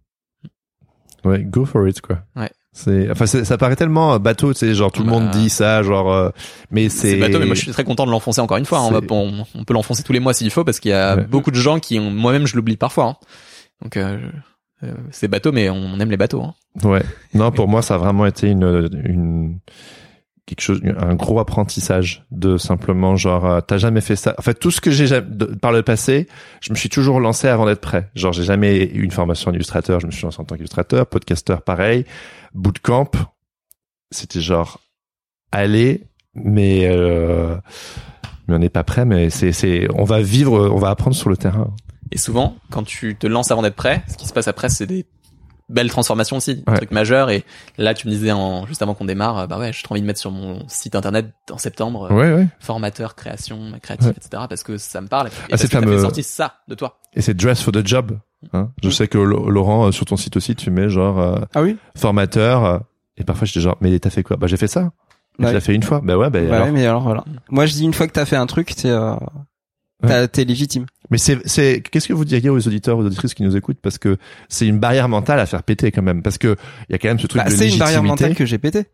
[1.24, 2.18] Ouais, go for it, quoi.
[2.37, 2.50] Ouais.
[2.72, 5.20] C'est, enfin, c'est- ça paraît tellement bateau, tu sais, genre tout le Bah.
[5.20, 6.31] monde dit ça, genre, euh,
[6.72, 7.12] mais c'est.
[7.12, 8.81] C'est bateau, mais moi je suis très content de l'enfoncer encore une fois.
[8.81, 8.88] hein.
[8.88, 11.16] On, va, on, on peut l'enfoncer tous les mois s'il faut parce qu'il y a
[11.16, 11.24] Ouais.
[11.24, 13.05] beaucoup de gens qui ont, moi-même je l'oublie parfois.
[13.05, 13.16] hein.
[13.82, 14.18] Donc euh,
[14.82, 16.42] euh, c'est bateau, mais on aime les bateaux.
[16.42, 16.54] Hein.
[16.82, 17.02] Ouais.
[17.34, 19.58] Non, pour moi, ça a vraiment été une, une,
[20.46, 24.34] quelque chose, un gros apprentissage de simplement genre, euh, t'as jamais fait ça.
[24.38, 25.06] En fait, tout ce que j'ai
[25.60, 26.28] par le passé,
[26.60, 28.10] je me suis toujours lancé avant d'être prêt.
[28.14, 30.00] Genre, j'ai jamais eu une formation illustrateur.
[30.00, 32.04] Je me suis lancé en tant qu'illustrateur, podcasteur, pareil.
[32.52, 33.10] Bootcamp,
[34.10, 34.80] c'était genre,
[35.50, 37.56] aller, mais, euh,
[38.46, 41.30] mais on n'est pas prêt, mais c'est, c'est, on va vivre, on va apprendre sur
[41.30, 41.74] le terrain.
[42.12, 44.86] Et souvent, quand tu te lances avant d'être prêt, ce qui se passe après, c'est
[44.86, 45.04] des
[45.70, 46.76] belles transformations aussi, des Ouais.
[46.76, 47.30] trucs majeurs.
[47.30, 47.44] Et
[47.78, 50.06] là, tu me disais en, juste avant qu'on démarre, bah ouais, j'ai trop envie de
[50.06, 52.46] mettre sur mon site internet en septembre, euh, Ouais, ouais.
[52.60, 54.14] formateur, création, créatif, Ouais.
[54.16, 54.42] etc.
[54.48, 55.28] Parce que ça me parle.
[55.28, 55.98] Et Ah, parce c'est que fameux.
[55.98, 56.98] sortir ça de toi.
[57.14, 58.18] Et c'est dress for the job.
[58.52, 58.92] Hein je Mm.
[58.92, 61.78] sais que Laurent, euh, sur ton site aussi, tu mets genre euh, Ah oui?
[61.96, 62.64] formateur.
[62.64, 62.78] euh,
[63.16, 64.36] et parfois, j'étais genre, mais t'as fait quoi?
[64.36, 64.90] Bah, j'ai fait ça.
[65.38, 65.48] Ouais.
[65.48, 66.00] Tu l'as fait une fois.
[66.04, 66.66] Bah ouais, bah Bah alors.
[66.66, 67.24] ouais, mais alors voilà.
[67.48, 69.14] Moi, je dis une fois que t'as fait un truc, t'es euh,
[70.02, 70.87] t'as- t'es légitime.
[71.11, 73.78] Mais c'est, c'est, qu'est-ce que vous diriez aux auditeurs, aux auditrices qui nous écoutent?
[73.83, 74.16] Parce que
[74.48, 76.22] c'est une barrière mentale à faire péter quand même.
[76.22, 76.57] Parce que
[76.88, 78.24] il y a quand même ce truc Bah, de c'est une barrière légitimité.
[78.24, 78.85] mentale que j'ai pété.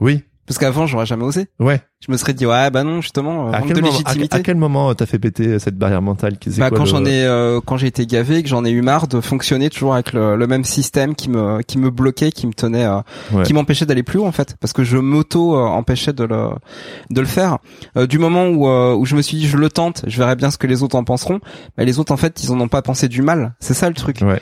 [0.00, 0.22] Oui.
[0.48, 1.46] Parce qu'avant, j'aurais jamais osé.
[1.60, 1.80] Ouais.
[2.00, 4.36] Je me serais dit ouais, bah non, justement, euh, À manque de moment, légitimité.
[4.36, 7.04] à, quel moment t'as fait péter cette barrière mentale qui Bah quoi quand le- j'en
[7.04, 10.12] ai euh, quand j'ai été gavé que j'en ai eu marre de fonctionner toujours avec
[10.12, 13.00] le, le même système qui me qui me bloquait qui me tenait euh,
[13.32, 13.42] Ouais.
[13.42, 16.50] qui m'empêchait d'aller plus haut en fait parce que je m'auto euh, empêchais de le
[17.10, 17.58] de le faire
[17.96, 20.36] Euh, du moment où euh, où je me suis dit je le tente je verrai
[20.36, 21.40] bien ce que les autres en penseront
[21.76, 23.94] bah, les autres en fait ils en ont pas pensé du mal c'est ça le
[23.96, 24.40] truc Ouais.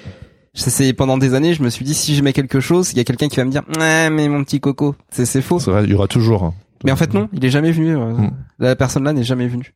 [0.57, 2.97] C'est c'est- pendant des années je me suis dit si je mets quelque chose il
[2.97, 5.61] y a quelqu'un qui va me dire ouais mais mon petit coco c'est c'est faux
[5.61, 6.43] C'est vrai, il y aura toujours.
[6.45, 6.55] hein.
[6.85, 7.97] mais en fait non, il est jamais venu.
[7.97, 8.31] euh, Mm.
[8.59, 9.75] La personne là n'est jamais venue.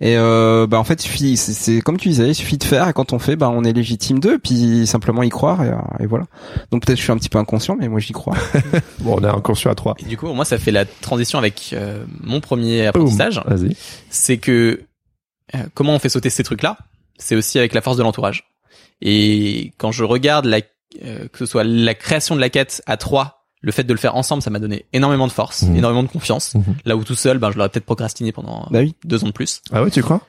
[0.00, 2.64] Et euh, bah en fait, il suffit, c'est, c'est comme tu disais, il suffit de
[2.64, 5.68] faire et quand on fait, bah on est légitime d'eux, puis simplement y croire et,
[5.68, 6.24] euh, et voilà.
[6.72, 8.34] Donc peut-être que je suis un petit peu inconscient, mais moi j'y crois.
[9.00, 9.94] Bon, on est inconscient à trois.
[10.00, 13.40] Et du coup, moi, ça fait la transition avec euh, mon premier apprentissage.
[13.46, 13.76] Vas-y.
[14.10, 14.80] c'est que
[15.54, 16.78] euh, comment on fait sauter ces trucs-là?
[17.18, 18.51] C'est aussi avec la force de l'entourage.
[19.04, 20.60] Et quand je regarde la,
[21.04, 23.98] euh, que ce soit la création de la quête à trois, le fait de le
[23.98, 25.76] faire ensemble, ça m'a donné énormément de force, Mhm.
[25.76, 26.54] énormément de confiance.
[26.54, 26.64] Mhm.
[26.84, 28.94] Là où tout seul, ben je l'aurais peut-être procrastiné pendant bah oui.
[29.04, 29.60] deux ans de plus.
[29.72, 30.20] Ah ouais, tu crois?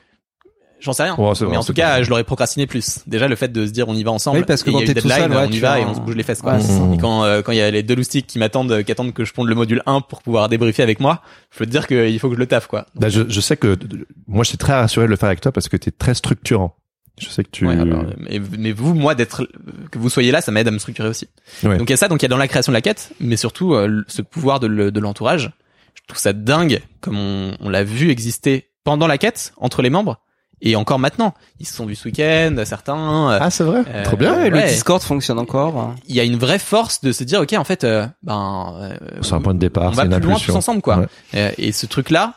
[0.80, 1.16] J'en sais rien.
[1.16, 2.98] Ouais, c'est vrai, mais en tout cas, je l'aurais procrastiné plus.
[3.06, 4.38] Déjà, le fait de se dire on y va ensemble.
[4.38, 5.94] Oui, parce que et quand t'es tout seul, ouais, on y tu va et on
[5.94, 6.42] se bouge les fesses.
[6.42, 6.58] Quoi.
[6.58, 6.94] Mmh.
[6.94, 9.24] Et quand euh, quand il y a les deux loustiques qui m'attendent, qui attendent que
[9.24, 12.18] je ponde le module 1 pour pouvoir débriefer avec moi, je peux te dire qu'il
[12.20, 12.86] faut que je le taffe quoi.
[12.96, 13.78] Bah, je, je sais que
[14.26, 16.76] moi, j'étais très rassuré de le faire avec toi parce que t'es très structurant.
[17.20, 17.66] Je sais que tu.
[17.66, 19.46] Ouais, alors, mais, mais vous, moi, d'être
[19.92, 21.28] que vous soyez là, ça m'aide à me structurer aussi.
[21.62, 21.78] Ouais.
[21.78, 23.12] Donc il y a ça, donc il y a dans la création de la quête,
[23.20, 25.52] mais surtout euh, ce pouvoir de, le- de l'entourage.
[25.94, 29.90] Je trouve ça dingue, comme on, on l'a vu exister pendant la quête entre les
[29.90, 30.18] membres,
[30.60, 31.34] et encore maintenant.
[31.60, 33.30] Ils se sont vus ce week-end, certains.
[33.32, 33.82] euh, ah, c'est vrai.
[33.86, 34.34] Euh, Trop bien.
[34.34, 34.60] Ouais, le.
[34.68, 35.94] Discord fonctionne encore.
[36.08, 38.96] Il y a une vraie force de se dire, ok, en fait, euh, ben, euh,
[39.22, 40.98] C'est un point de départ, on c'est va une plus loin tous ensemble, quoi.
[40.98, 41.06] Ouais.
[41.36, 42.34] Euh, et ce truc-là,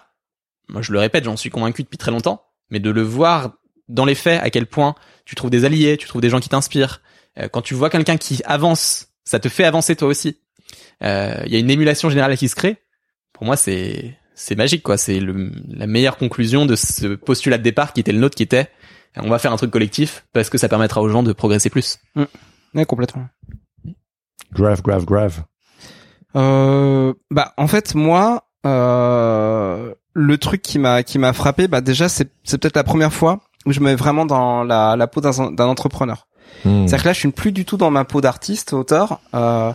[0.70, 3.54] moi je le répète, j'en suis convaincu depuis très longtemps, mais de le voir
[3.90, 4.96] dans les faits, à quel point
[5.26, 7.02] tu trouves des alliés, tu trouves des gens qui t'inspirent.
[7.40, 10.40] Euh, quand tu vois quelqu'un qui avance, ça te fait avancer toi aussi.
[11.04, 12.78] Euh, Il y a une émulation générale qui se crée.
[13.34, 14.98] Pour moi, c'est c'est magique, quoi.
[14.98, 18.44] C'est le- la meilleure conclusion de ce postulat de départ qui était le nôtre, qui
[18.44, 18.70] était
[19.16, 21.98] on va faire un truc collectif parce que ça permettra aux gens de progresser plus.
[22.76, 23.28] Ouais, complètement.
[24.54, 25.44] Grave, grave, grave.
[26.36, 32.10] Euh, bah en fait moi euh, le truc qui m'a qui m'a frappé bah déjà
[32.10, 35.22] c'est c'est peut-être la première fois où je me mets vraiment dans la, la peau
[35.22, 36.26] d'un entrepreneur.
[36.66, 36.88] Hmm.
[36.88, 39.74] C'est-à-dire que là je suis plus du tout dans ma peau d'artiste auteur euh,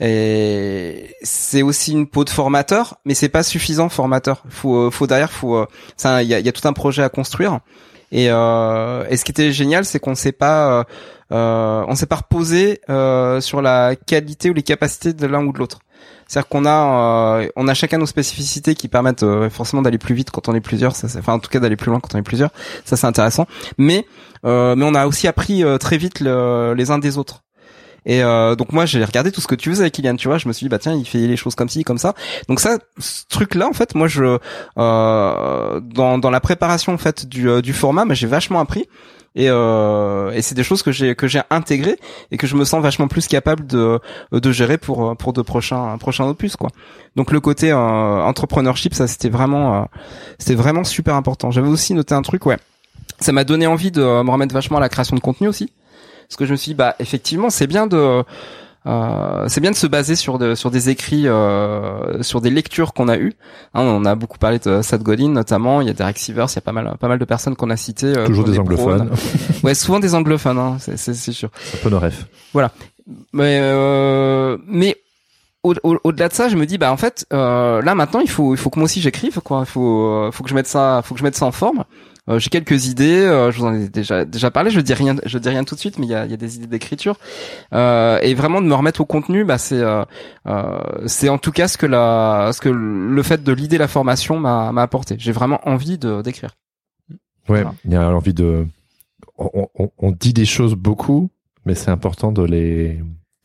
[0.00, 4.44] et c'est aussi une peau de formateur mais c'est pas suffisant formateur.
[4.48, 6.72] Faut euh, faut derrière faut euh, ça il y a, il y a tout un
[6.72, 7.58] projet à construire.
[8.10, 10.84] Et, euh, et ce qui était génial, c'est qu'on s'est pas, euh,
[11.32, 15.52] euh, on s'est pas reposé euh, sur la qualité ou les capacités de l'un ou
[15.52, 15.80] de l'autre.
[16.28, 20.14] C'est-à-dire qu'on a, euh, on a chacun nos spécificités qui permettent euh, forcément d'aller plus
[20.14, 20.94] vite quand on est plusieurs.
[20.94, 22.50] Ça, enfin, en tout cas, d'aller plus loin quand on est plusieurs.
[22.84, 23.46] Ça, c'est intéressant.
[23.78, 24.06] Mais,
[24.44, 27.42] euh, mais on a aussi appris euh, très vite le- les uns des autres.
[28.06, 30.38] Et euh, donc moi j'ai regardé tout ce que tu faisais avec Kylian, tu vois,
[30.38, 32.14] je me suis dit bah tiens il fait les choses comme ci comme ça.
[32.48, 34.38] Donc ça ce truc là en fait moi je
[34.78, 38.86] euh, dans dans la préparation en fait du du format, bah, j'ai vachement appris
[39.34, 41.98] et euh, et c'est des choses que j'ai que j'ai intégrées
[42.30, 44.00] et que je me sens vachement plus capable de
[44.32, 46.70] de gérer pour pour de prochains prochains opus quoi.
[47.16, 49.84] Donc le côté euh, entrepreneurship ça c'était vraiment euh,
[50.38, 51.50] c'était vraiment super important.
[51.50, 52.58] J'avais aussi noté un truc ouais.
[53.20, 55.72] Ça m'a donné envie de me remettre vachement à la création de contenu aussi.
[56.28, 58.22] Parce que je me suis dit, bah effectivement, c'est bien de
[58.88, 62.94] euh, c'est bien de se baser sur de, sur des écrits, euh, sur des lectures
[62.94, 63.34] qu'on a eues.
[63.74, 65.80] Hein, on a beaucoup parlé de Seth Godin notamment.
[65.82, 67.70] Il y a Derek Sivers, il y a pas mal, pas mal de personnes qu'on
[67.70, 68.16] a citées.
[68.16, 68.62] euh, Toujours des pros.
[68.62, 69.10] anglophones.
[69.62, 71.50] ouais, souvent des anglophones, hein, c'est, c'est, c'est sûr.
[71.74, 72.26] Un peu nos refs.
[73.32, 74.96] Mais, euh, mais
[75.62, 78.30] au, au, au-delà de ça, je me dis, bah en fait, euh, là maintenant, il
[78.30, 79.60] faut, il faut que moi aussi j'écrive, quoi.
[79.66, 81.84] Il faut, euh, faut que je mette ça, faut que je mette ça en forme.
[82.28, 84.70] Euh, j'ai quelques idées, euh, je vous en ai déjà déjà parlé.
[84.70, 86.34] Je dis rien, je dis rien tout de suite, mais il y a, il y
[86.34, 87.16] a des idées d'écriture.
[87.72, 90.04] Euh, et vraiment de me remettre au contenu, bah c'est, euh,
[90.46, 93.88] euh, c'est en tout cas ce que la, ce que le fait de l'idée la
[93.88, 95.16] formation m'a, m'a apporté.
[95.18, 96.50] J'ai vraiment envie de d'écrire.
[97.48, 97.74] Ouais, Voilà.
[97.84, 98.66] il y a envie de.
[99.38, 101.30] On, on, on dit des choses beaucoup,
[101.64, 103.00] mais c'est important de les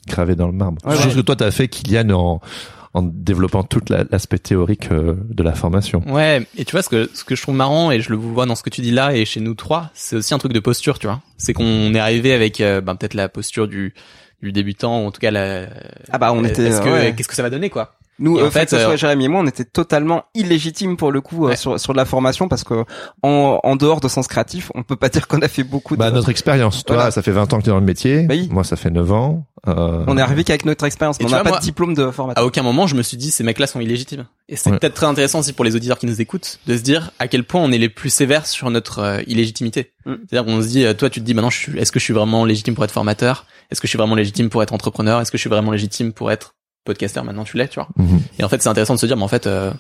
[0.08, 0.82] graver dans le marbre.
[0.86, 1.22] Ouais, Chose ouais.
[1.22, 2.42] que toi t'as fait, Kylian, en,
[2.94, 6.04] en développant tout l'aspect théorique euh, de la formation.
[6.08, 8.46] Ouais, et tu vois ce que ce que je trouve marrant et je le vois
[8.46, 10.60] dans ce que tu dis là et chez nous trois, c'est aussi un truc de
[10.60, 11.22] posture, tu vois.
[11.38, 13.94] C'est qu'on est arrivé avec euh, ben, peut-être la posture du
[14.44, 15.68] du débutant ou en tout cas la
[16.12, 16.66] Ah bah on euh, était.
[16.66, 17.14] est-ce que ouais.
[17.16, 18.98] qu'est-ce que ça va donner quoi Nous, en en fait, fait, que ce soit euh,
[18.98, 21.56] Jérémy et moi, on était totalement illégitimes pour le coup euh, Ouais.
[21.56, 22.86] sur sur de la formation parce que
[23.24, 25.96] en, en dehors de sens créatif, on peut pas dire qu'on a fait beaucoup.
[25.96, 26.00] De...
[26.00, 26.84] Bah, notre expérience.
[26.86, 27.12] Toi, Voilà.
[27.12, 28.24] ça fait 20 ans que tu es dans le métier.
[28.24, 28.48] Bah oui.
[28.52, 29.46] Moi, ça fait 9 ans.
[29.68, 32.04] Euh, On est arrivé qu'avec notre expérience, mais on n'a pas moi- de diplôme de
[32.04, 32.44] À formateur.
[32.46, 34.26] aucun moment je me suis dit ces mecs-là sont illégitimes.
[34.50, 34.78] Et c'est Ouais.
[34.78, 37.46] peut-être très intéressant aussi pour les auditeurs qui nous écoutent de se dire à quel
[37.46, 39.94] point on est les plus sévères sur notre euh, illégitimité.
[40.06, 40.14] Mm.
[40.30, 42.04] C'est-à-dire qu'on se dit euh, toi tu te dis maintenant je suis est-ce que je
[42.04, 43.46] suis vraiment légitime pour être formateur?
[43.72, 45.22] Est-ce que je suis vraiment légitime pour être entrepreneur?
[45.22, 48.22] Est-ce que je suis vraiment légitime pour être podcaster maintenant tu l'es, tu vois mhm.
[48.40, 49.72] Et en fait, c'est intéressant de se dire, mais en fait, euh,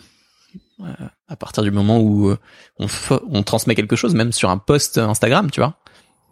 [0.82, 0.86] euh,
[1.28, 2.38] à partir du moment où euh,
[3.30, 5.76] on, transmet quelque chose, même sur un post Instagram, tu vois,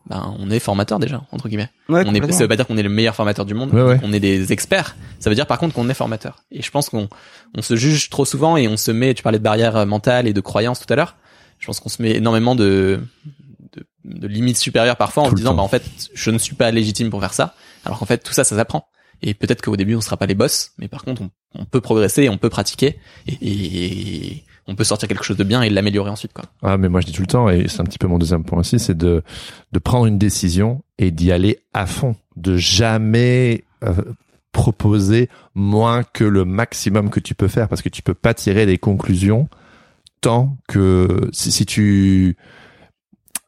[0.08, 1.70] ben on est formateur déjà entre guillemets.
[1.90, 3.84] Ouais, on est, ça veut pas dire qu'on est le meilleur formateur du monde, Ouais,
[3.84, 4.00] ouais.
[4.04, 4.96] on est des experts.
[5.20, 6.44] Ça veut dire par contre qu'on est formateur.
[6.52, 7.08] Et je pense qu'on
[7.56, 9.14] on se juge trop souvent et on se met.
[9.14, 11.18] Tu parlais de barrières euh, mentales et de croyances tout à l'heure.
[11.60, 13.02] Je pense qu'on se met énormément de
[13.76, 16.56] de, de limites supérieures parfois en Tout se disant bah en fait je ne suis
[16.56, 17.56] pas légitime pour faire ça
[17.86, 18.88] alors qu'en fait tout ça ça s'apprend
[19.22, 21.22] et peut-être qu'au début on sera pas les boss mais par contre
[21.54, 25.70] on, peut progresser on peut pratiquer et, on peut sortir quelque chose de bien et
[25.70, 27.98] l'améliorer ensuite quoi Ah, mais moi, je dis tout le temps, et c'est un petit
[27.98, 29.24] peu mon deuxième point aussi, c'est de,
[29.72, 32.16] de prendre une décision et d'y aller à fond.
[32.38, 33.96] De jamais euh,
[34.52, 38.66] proposer moins que le maximum que tu peux faire, parce que tu peux pas tirer
[38.66, 39.50] des conclusions
[40.22, 42.38] tant que si, tu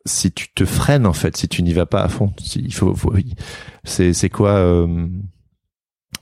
[0.05, 2.95] si tu te freines en fait, si tu n'y vas pas à fond, il faut,
[2.95, 3.13] faut
[3.83, 5.07] c'est c'est quoi euh,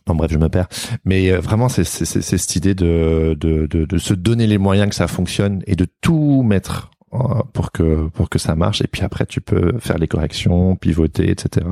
[0.07, 0.67] non bref je me perds.
[1.05, 4.95] Mais euh, vraiment c'est cette idée de, de de de se donner les moyens que
[4.95, 7.17] ça fonctionne et de tout mettre euh,
[7.53, 8.81] pour que pour que ça marche.
[8.81, 11.67] Et puis après tu peux faire les corrections pivoter etc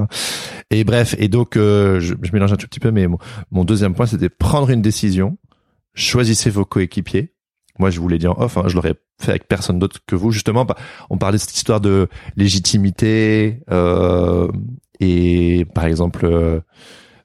[0.70, 3.18] et bref et donc euh, je, je mélange un tout petit peu mais mon,
[3.52, 5.38] mon deuxième point c'était prendre une décision.
[5.96, 7.34] Choisissez vos coéquipiers.
[7.80, 10.16] Moi je vous l'ai dit en off hein, je l'aurais fait avec personne d'autre que
[10.16, 10.32] vous.
[10.32, 10.76] Justement bah,
[11.10, 14.50] on parlait de cette histoire de légitimité euh,
[15.00, 16.60] et par exemple euh,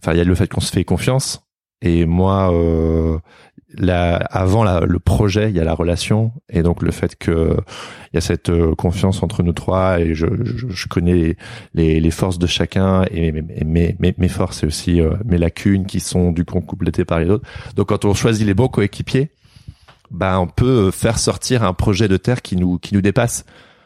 [0.05, 1.40] enfin il y a le fait qu'on se fait confiance.
[1.81, 3.19] Et moi euh,
[3.79, 6.33] avant le projet il y a la relation.
[6.49, 7.57] Et donc le fait que
[8.12, 10.27] il y a cette euh, confiance entre nous trois et je,
[10.69, 11.37] je, connais
[11.75, 15.38] les, les forces de chacun et mes, mes, mes, mes forces et aussi euh, mes
[15.38, 17.49] lacunes qui sont du coup complétées par les autres.
[17.75, 19.31] Donc quand on choisit les bons coéquipiers
[20.11, 23.45] bah on peut faire sortir un projet de terre qui nous qui nous dépasse.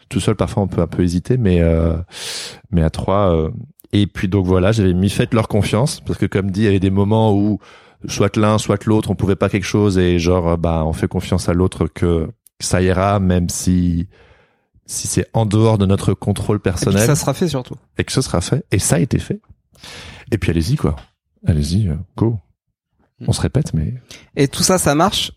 [0.08, 1.96] Tout seul parfois on peut un peu hésiter mais euh,
[2.70, 3.50] mais à trois euh,
[3.92, 6.68] et puis donc voilà j'avais mis faites leur confiance parce que comme dit il y
[6.68, 7.58] avait des moments où
[8.06, 11.48] soit l'un soit l'autre on pouvait pas quelque chose et genre bah on fait confiance
[11.48, 12.28] à l'autre que
[12.60, 14.08] ça ira même si
[14.86, 17.74] si c'est en dehors de notre contrôle Et puis personnel ça sera fait surtout.
[17.98, 18.64] et que ce sera fait.
[18.72, 19.40] Et ça a été fait.
[20.32, 20.96] Et puis allez-y quoi.
[21.46, 22.38] Allez-y euh, go.
[23.26, 23.94] On se répète mais
[24.36, 25.32] Et tout ça, ça marche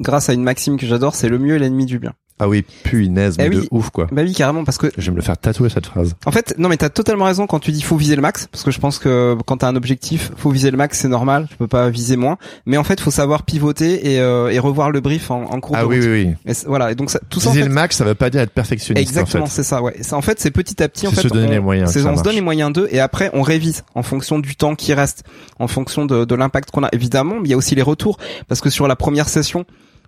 [0.00, 2.14] grâce à une maxime que j'adore, c'est le mieux est l'ennemi du bien.
[2.38, 5.10] Ah oui punaise mais Eh de ouf quoi Bah oui, carrément, parce que je vais
[5.12, 7.72] me le faire tatouer cette phrase En fait, non mais t'as totalement raison quand tu
[7.72, 10.50] dis faut viser le max, parce que je pense que quand t'as un objectif, faut
[10.50, 12.36] viser le max, c'est normal, tu peux pas viser moins.
[12.66, 15.76] Mais en fait, faut savoir pivoter et, euh, et revoir le brief en, en cours
[15.76, 16.04] ah de oui route.
[16.08, 18.04] oui oui Et voilà, et donc ça, tout ça en Viser fait, le max, ça
[18.04, 19.52] veut pas dire être perfectionniste exactement, en fait.
[19.54, 19.96] c'est ça, ouais.
[20.02, 22.04] C'est en fait, c'est petit à petit en fait, se donner on, les moyens c'est-
[22.04, 24.92] on se donne les moyens d'eux et après on révise en fonction du temps qui
[24.92, 25.24] reste,
[25.58, 26.88] en fonction de, de l'impact qu'on a.
[26.92, 28.18] Évidemment, mais il y a aussi les retours
[28.48, 29.64] parce que sur la première session,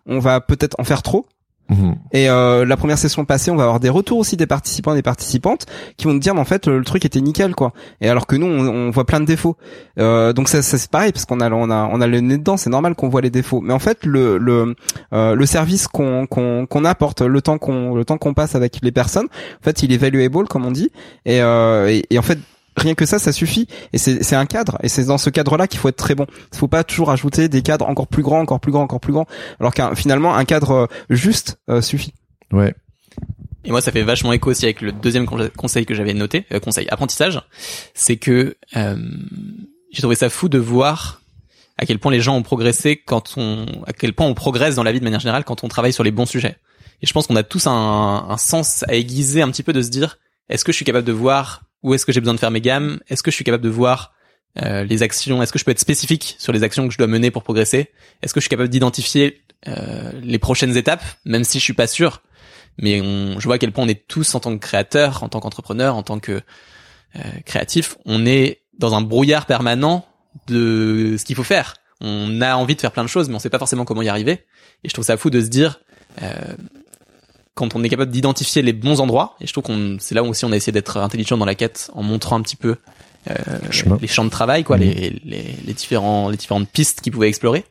[0.06, 1.26] on va peut-être en faire trop.
[1.68, 1.96] Mhm.
[2.12, 4.96] Et euh, la première session passée, on va avoir des retours aussi des participants et
[4.96, 7.72] des participantes qui vont nous dire, mais en fait, le, truc était nickel, quoi.
[8.00, 9.56] Et alors que nous, on, on voit plein de défauts.
[9.98, 12.38] Euh, donc ça, ça, c'est pareil parce qu'on a, on a, on a le nez
[12.38, 12.56] dedans.
[12.56, 13.60] C'est normal qu'on voit les défauts.
[13.60, 14.74] Mais en fait, le, le,
[15.12, 18.78] euh, le service qu'on, qu'on, qu'on apporte, le temps qu'on, le temps qu'on passe avec
[18.82, 20.90] les personnes, en fait, il est valuable, comme on dit.
[21.26, 22.38] Et, euh, et, et en fait.
[22.78, 23.66] Rien que ça, ça suffit.
[23.92, 24.78] Et c'est c'est un cadre.
[24.82, 26.26] Et c'est dans ce cadre-là qu'il faut être très bon.
[26.52, 29.12] Il faut pas toujours ajouter des cadres encore plus grands, encore plus grands, encore plus
[29.12, 29.26] grands.
[29.60, 32.14] Alors qu'un finalement, un cadre euh, juste euh, suffit.
[32.52, 32.74] Ouais.
[33.64, 36.60] et moi ça fait vachement écho aussi avec le deuxième conseil que j'avais noté, euh,
[36.60, 37.42] conseil apprentissage,
[37.92, 38.96] c'est que euh,
[39.92, 41.20] j'ai trouvé ça fou de voir
[41.76, 44.82] à quel point les gens ont progressé quand on, à quel point on progresse dans
[44.82, 46.56] la vie de manière générale quand on travaille sur les bons sujets.
[47.02, 49.82] Et je pense qu'on a tous un, un sens à aiguiser un petit peu de
[49.82, 50.18] se dire,
[50.48, 52.60] est-ce que je suis capable de voir où est-ce que j'ai besoin de faire mes
[52.60, 53.00] gammes?
[53.08, 54.14] Est-ce que je suis capable de voir
[54.62, 55.42] euh, les actions?
[55.42, 57.90] Est-ce que je peux être spécifique sur les actions que je dois mener pour progresser?
[58.22, 61.88] Est-ce que je suis capable d'identifier euh, les prochaines étapes, même si je suis pas
[61.88, 62.22] sûr.
[62.78, 65.28] Mais on, je vois à quel point on est tous en tant que créateur, en
[65.28, 66.40] tant qu'entrepreneur, en tant que
[67.16, 70.06] euh, créatif, on est dans un brouillard permanent
[70.46, 71.74] de ce qu'il faut faire.
[72.00, 74.08] On a envie de faire plein de choses, mais on sait pas forcément comment y
[74.08, 74.44] arriver.
[74.84, 75.80] Et je trouve ça fou de se dire,
[76.22, 76.54] euh,
[77.58, 80.28] quand on est capable d'identifier les bons endroits, et je trouve qu'on c'est là où
[80.28, 82.76] aussi on a essayé d'être intelligent dans la quête en montrant un petit peu
[83.28, 83.34] euh,
[84.00, 84.80] les champs de travail, quoi, mmh.
[84.80, 87.64] les, les, les, différents les différentes pistes qu'ils pouvaient explorer.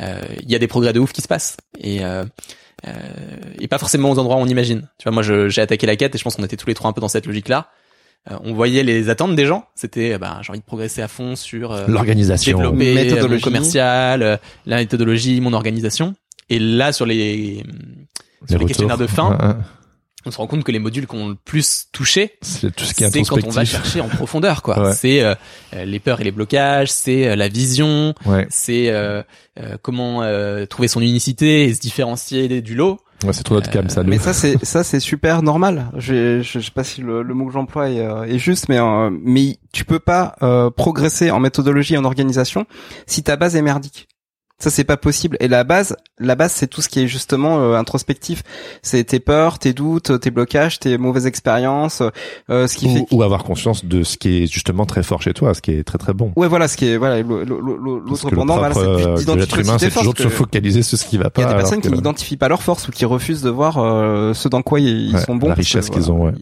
[0.00, 2.24] Euh, il y a des progrès de ouf qui se passent et euh,
[2.86, 2.92] euh,
[3.60, 4.88] et pas forcément aux endroits où on imagine.
[4.98, 6.90] Tu vois, moi j'ai attaqué la quête et je pense qu'on était tous les trois
[6.90, 7.68] un peu dans cette logique-là.
[8.28, 9.66] Euh, on voyait les attentes des gens.
[9.76, 13.42] C'était, bah, j'ai envie de progresser à fond sur l'organisation, développer méthodologie.
[13.42, 16.16] commercial, la méthodologie, mon organisation.
[16.50, 17.62] Et là, sur les
[18.46, 19.58] sur les, questionnaires de fin,
[20.26, 23.04] on se rend compte que les modules qu'on le plus touché, c'est tout ce qui
[23.04, 24.92] est, quand on va chercher en profondeur, quoi.
[24.92, 25.34] C'est euh,
[25.72, 28.14] les peurs et les blocages, c'est euh, la vision,
[28.48, 29.22] c'est euh,
[29.82, 30.22] comment
[30.68, 32.98] trouver son unicité et se différencier du lot.
[33.24, 34.04] Ouais, c'est trop notre cam, ça.
[34.04, 35.90] Mais ça, c'est ça, c'est super normal.
[35.96, 38.78] Je, je, sais pas si le, le mot que j'emploie est, est, juste, mais
[39.10, 40.36] mais tu peux pas
[40.76, 42.66] progresser en méthodologie et en organisation
[43.06, 44.08] si ta base est merdique.
[44.60, 45.36] Ça c'est pas possible.
[45.38, 48.42] Et la base, la base c'est tout ce qui est justement euh, introspectif.
[48.82, 52.02] C'est tes peurs, tes doutes, tes blocages, tes mauvaises expériences,
[52.50, 55.22] euh, ce qui ou, fait ou avoir conscience de ce qui est justement très fort
[55.22, 56.32] chez toi, ce qui est très très bon.
[56.34, 60.22] Ouais voilà, ce qui est voilà l'autre pendant voilà, c'est l'être humain, c'est toujours de
[60.22, 61.42] se focaliser sur ce qui va pas.
[61.42, 63.78] Il y a des personnes qui n'identifient pas leurs forces ou qui refusent de voir
[63.78, 65.50] euh, ce dans quoi ils, sont bons.
[65.50, 66.26] La richesse qu'ils ont.
[66.26, 66.32] Ouais.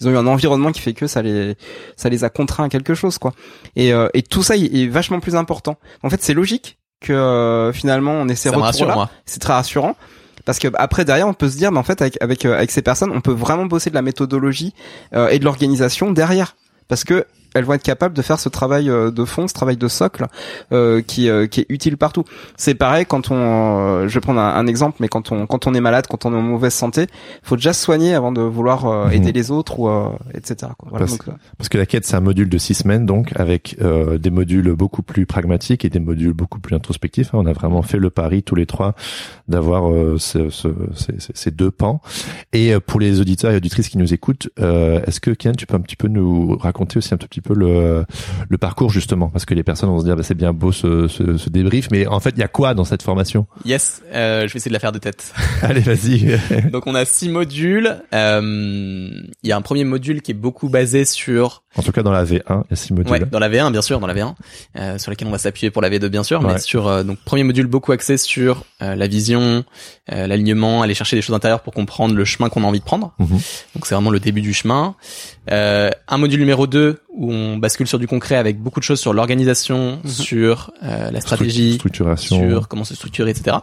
[0.00, 1.54] Ils ont eu un environnement qui fait que ça les
[1.94, 3.32] ça les a contraints à quelque chose quoi.
[3.76, 5.76] Et euh, et tout ça est vachement plus important.
[6.02, 9.08] En fait, c'est logique que euh, finalement on ait ces retours là.
[9.26, 9.96] C'est très rassurant.
[10.44, 12.70] Parce que après derrière on peut se dire mais en fait avec avec, euh, avec
[12.70, 14.74] ces personnes on peut vraiment bosser de la méthodologie
[15.14, 16.56] euh, et de l'organisation derrière.
[16.88, 19.76] Parce que elles vont être capables de faire ce travail euh, de fond, ce travail
[19.76, 20.26] de socle
[20.72, 22.24] euh, qui, euh, qui est utile partout.
[22.56, 25.80] C'est pareil quand on, je vais prendre un, exemple, mais quand on quand on est
[25.80, 27.06] malade, quand on est en mauvaise santé,
[27.42, 29.12] faut déjà se soigner avant de vouloir mhm.
[29.12, 29.90] aider les autres ou
[30.34, 30.72] etc.
[30.88, 31.18] Voilà, parce,
[31.58, 35.02] parce, que la quête c'est un module de six semaines donc avec des modules beaucoup
[35.02, 37.34] plus pragmatiques et des modules beaucoup plus introspectifs.
[37.34, 37.38] Hein.
[37.42, 38.94] On a vraiment fait le pari tous les trois
[39.48, 42.00] d'avoir ce, ce, ces, ces, deux pans.
[42.52, 45.80] Et pour les auditeurs et auditrices qui nous écoutent, est-ce que Ken, tu peux un
[45.80, 48.04] petit peu nous raconter aussi un tout petit peu le,
[48.48, 51.08] le parcours justement parce que les personnes vont se dire bah, c'est bien beau ce,
[51.08, 53.46] ce, ce, débrief mais en fait il y a quoi dans cette formation?
[53.64, 55.32] Yes, euh, je vais essayer de la faire de tête.
[55.62, 56.38] Allez vas-y.
[56.72, 57.96] Donc on a six modules.
[58.14, 59.10] Euh,
[59.42, 62.10] il y a un premier module qui est beaucoup basé sur en tout cas dans
[62.10, 63.12] la V1 il y a six modules.
[63.12, 64.34] Ouais, dans la V1 bien sûr, dans la V1
[64.76, 67.44] euh, sur laquelle on va s'appuyer pour la V2 bien sûr, mais sur donc premier
[67.44, 69.64] module beaucoup axé sur la vision,
[70.08, 73.12] l'alignement, aller chercher des choses intérieures pour comprendre le chemin qu'on a envie de prendre.
[73.18, 73.28] Mhm.
[73.74, 74.94] Donc c'est vraiment le début du chemin.
[75.48, 79.12] un module numéro 2 où on bascule sur du concret avec beaucoup de choses sur
[79.12, 80.10] l'organisation, mhm.
[80.10, 83.58] sur euh, la stratégie, structuration, sur comment se structurer, etc.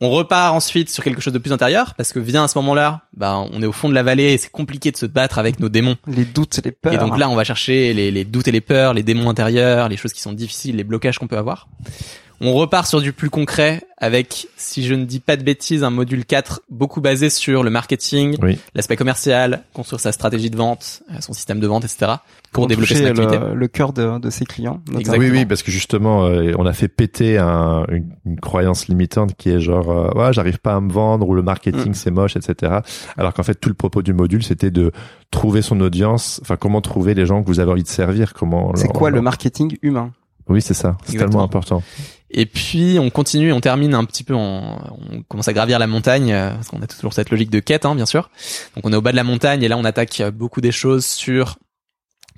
[0.00, 3.02] On repart ensuite sur quelque chose de plus intérieur parce que vient à ce moment-là,
[3.16, 5.60] bah, on est au fond de la vallée et c'est compliqué de se battre avec
[5.60, 5.96] nos démons.
[6.06, 6.92] Les doutes et les peurs.
[6.92, 9.88] Et donc là, on va chercher les, les doutes et les peurs, les démons intérieurs,
[9.88, 11.68] les choses qui sont difficiles, les blocages qu'on peut avoir.
[12.40, 15.90] On repart sur du plus concret avec, si je ne dis pas de bêtises, un
[15.90, 18.36] module 4 beaucoup basé sur le marketing,
[18.74, 22.12] l'aspect commercial, construire sa stratégie de vente, euh, son système de vente, etc.
[22.52, 23.38] pour, développer son activité.
[23.38, 24.80] Le, le cœur de, de, ses clients.
[24.92, 29.34] Oui, oui, parce que justement, euh, on a fait péter un, une, une, croyance limitante
[29.36, 31.94] qui est genre, euh, ouais, j'arrive pas à me vendre ou le marketing mm.
[31.94, 32.80] c'est moche, etc.
[33.16, 34.92] Alors qu'en fait, tout le propos du module, c'était de
[35.30, 38.72] trouver son audience, enfin comment trouver les gens que vous avez envie de servir, comment.
[38.74, 40.12] C'est quoi le marketing humain?
[40.48, 40.96] Oui, c'est ça.
[41.04, 41.82] C'est tellement important.
[42.36, 45.86] Et puis on continue, on termine un petit peu, en, on commence à gravir la
[45.86, 48.28] montagne euh, parce qu'on a toujours cette logique de quête, hein, bien sûr.
[48.74, 51.06] Donc on est au bas de la montagne et là on attaque beaucoup des choses
[51.06, 51.56] sur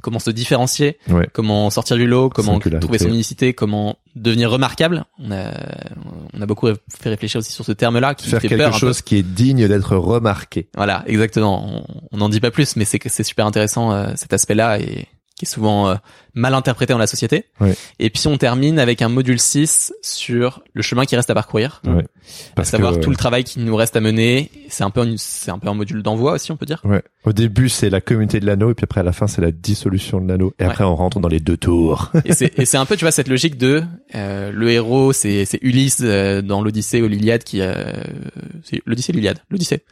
[0.02, 0.98] comment se différencier,
[1.32, 5.04] comment sortir du lot, comment trouver son unicité, comment devenir remarquable.
[5.18, 5.50] On a,
[6.34, 9.16] on a beaucoup fait réfléchir aussi sur ce terme-là qui faire fait quelque chose qui
[9.16, 10.68] est digne d'être remarqué.
[10.76, 11.84] Voilà, exactement.
[12.12, 15.44] On n'en dit pas plus, mais c'est c'est super intéressant euh, cet aspect-là et qui
[15.44, 15.94] est souvent euh,
[16.34, 17.44] mal interprété dans la société.
[17.60, 17.74] Ouais.
[17.98, 21.82] Et puis on termine avec un module 6 sur le chemin qui reste à parcourir,
[21.86, 22.02] Ouais.
[22.02, 22.04] à
[22.54, 24.50] Parce savoir que, tout le travail qui nous reste à mener.
[24.68, 26.80] C'est un peu c'est un peu un module d'envoi aussi, on peut dire.
[26.84, 27.02] Ouais.
[27.24, 29.50] Au début, c'est la communauté de l'anneau, et puis après, à la fin, c'est la
[29.52, 30.54] dissolution de l'anneau.
[30.58, 30.70] Et Ouais.
[30.70, 32.10] après, on rentre dans les deux tours.
[32.24, 33.82] Et c'est et c'est un peu tu vois cette logique de
[34.14, 37.74] euh, le héros c'est c'est Ulysse euh, dans l'Odyssée ou l'Iliade qui euh,
[38.64, 39.38] c'est l'Odyssée l'Iliade?
[39.50, 39.84] l'Odyssée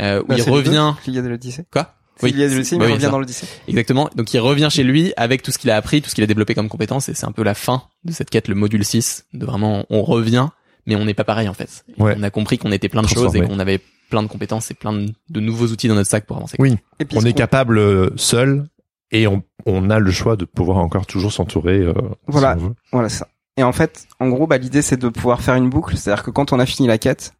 [0.00, 1.64] euh, où Bah, il revient L'Iliade et l'Odyssée.
[1.70, 1.94] quoi?
[2.22, 2.32] Oui.
[2.32, 3.10] Bah oui, il revient ça.
[3.10, 3.46] dans l'Odyssée.
[3.68, 4.08] Exactement.
[4.16, 6.26] Donc il revient chez lui avec tout ce qu'il a appris, tout ce qu'il a
[6.26, 9.26] développé comme compétences, et c'est un peu la fin de cette quête, le module 6,
[9.34, 10.48] de vraiment on revient,
[10.86, 11.84] mais on n'est pas pareil en fait.
[11.98, 12.14] Ouais.
[12.18, 14.74] On a compris qu'on était plein de choses et qu'on avait plein de compétences et
[14.74, 16.56] plein de, de nouveaux outils dans notre sac pour avancer.
[16.58, 16.76] Oui.
[16.98, 18.66] Et puis, on est capable euh, seul,
[19.12, 21.78] et on, on a le choix de pouvoir encore toujours s'entourer.
[21.78, 21.92] euh,
[22.26, 22.56] Voilà.
[22.58, 22.64] si.
[22.92, 23.28] Voilà c'est ça.
[23.58, 26.30] Et en fait, en gros, bah, l'idée c'est de pouvoir faire une boucle, c'est-à-dire que
[26.30, 27.34] quand on a fini la quête,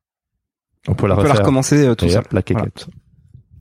[0.89, 1.45] On peut la on peut la refaire.
[1.45, 2.18] recommencer euh, tout et seul.
[2.20, 2.87] hop, la quéquette.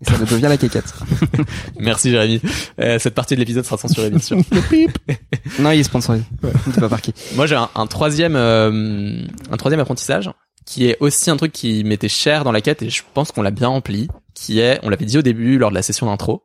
[0.02, 0.94] Et ça devient la quéquette.
[1.80, 2.42] Merci Jérémy.
[2.80, 4.38] Euh, cette partie de l'épisode sera censurée bien sûr.
[5.60, 6.24] non, il est sponsorisé.
[6.68, 7.14] Dis pas par qui.
[7.36, 10.30] Moi j'ai un, un troisième euh, un troisième apprentissage
[10.66, 13.42] qui est aussi un truc qui m'était cher dans la quête et je pense qu'on
[13.42, 16.44] l'a bien rempli, qui est, on l'avait dit au début lors de la session d'intro,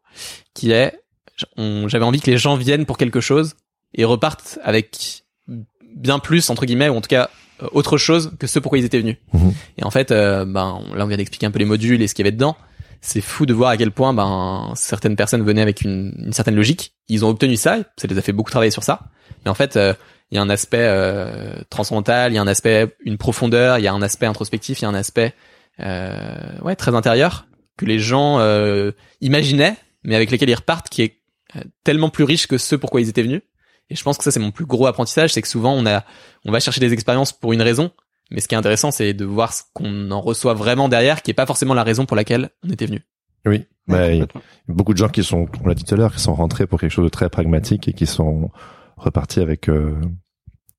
[0.55, 0.95] qui est,
[1.57, 3.55] j'avais envie que les gens viennent pour quelque chose
[3.95, 5.25] et repartent avec
[5.97, 7.31] bien plus entre guillemets ou en tout cas
[7.63, 9.17] euh, autre chose que ce pourquoi ils étaient venus.
[9.33, 9.53] Mhm.
[9.79, 12.15] Et en fait, euh, ben là on vient d'expliquer un peu les modules et ce
[12.15, 12.57] qu'il y avait dedans.
[13.03, 16.55] C'est fou de voir à quel point ben certaines personnes venaient avec une, une certaine
[16.55, 16.95] logique.
[17.09, 19.11] Ils ont obtenu ça, ça les a fait beaucoup travailler sur ça.
[19.45, 19.93] Mais en fait, euh,
[20.31, 23.83] il y a un aspect euh, transcendantal, il y a un aspect une profondeur, il
[23.83, 25.35] y a un aspect introspectif, il y a un aspect
[25.81, 27.47] euh, ouais très intérieur
[27.77, 31.21] que les gens euh, imaginaient, mais avec lesquels ils repartent, qui est
[31.57, 33.43] euh, tellement plus riche que ce pourquoi ils étaient venus.
[33.91, 36.05] Et je pense que ça c'est mon plus gros apprentissage, c'est que souvent on a
[36.45, 37.91] on va chercher des expériences pour une raison,
[38.33, 41.31] mais ce qui est intéressant c'est de voir ce qu'on en reçoit vraiment derrière, qui
[41.31, 43.03] est pas forcément la raison pour laquelle on était venu.
[43.47, 43.65] Oui.
[43.89, 44.27] Ouais, Bah,
[44.69, 46.79] beaucoup de gens qui sont, on l'a dit tout à l'heure, qui sont rentrés pour
[46.79, 48.51] quelque chose de très pragmatique et qui sont
[48.97, 49.97] repartis avec euh,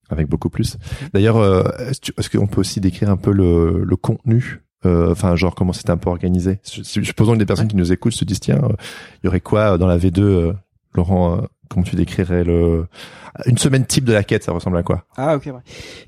[0.10, 0.78] avec beaucoup plus.
[1.14, 5.56] D'ailleurs, euh, est-ce qu'on peut aussi décrire un peu le, le contenu euh, Enfin, genre
[5.56, 6.60] comment c'était un peu organisé?
[6.72, 8.74] Je- Supposons que des personnes qui nous écoutent se disent tiens, euh,
[9.22, 10.54] il y aurait quoi dans la V2 euh,
[10.93, 11.41] Laurent, euh,
[11.74, 12.86] comment tu décrirais le
[13.48, 15.04] une semaine type de la quête Ça ressemble à quoi?
[15.18, 15.46] Ah ok.
[15.48, 15.62] Ouais.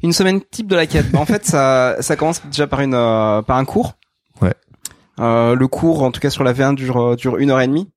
[0.03, 1.11] Une semaine type de la quête.
[1.11, 3.93] Bah, en fait, ça ça commence déjà par une euh, par un cours.
[4.41, 4.53] Ouais.
[5.19, 7.67] Euh, le cours, en tout cas sur la V1, dure euh, dure une heure et
[7.67, 7.89] demie.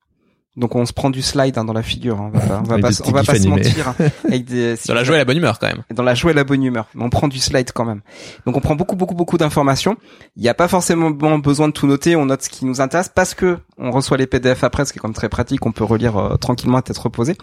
[0.57, 2.19] Donc on se prend du slide hein, dans la figure.
[2.19, 2.31] hein.
[2.33, 3.63] On va pas, on va pas, se- petits on va pas gifs se animés.
[3.63, 3.87] mentir.
[3.87, 3.95] hein.
[4.27, 5.83] Avec des, Dans la joie et la bonne humeur quand même.
[5.93, 6.87] dans la joie et la bonne humeur.
[6.95, 8.01] Mais on prend du slide quand même.
[8.45, 9.95] Donc on prend beaucoup beaucoup beaucoup d'informations.
[10.35, 12.15] Il n'y a pas forcément besoin de tout noter.
[12.17, 14.99] On note ce qui nous intéresse parce que on reçoit les PDF après, ce qui
[14.99, 15.65] est quand même très pratique.
[15.65, 17.35] On peut relire euh, tranquillement à tête reposée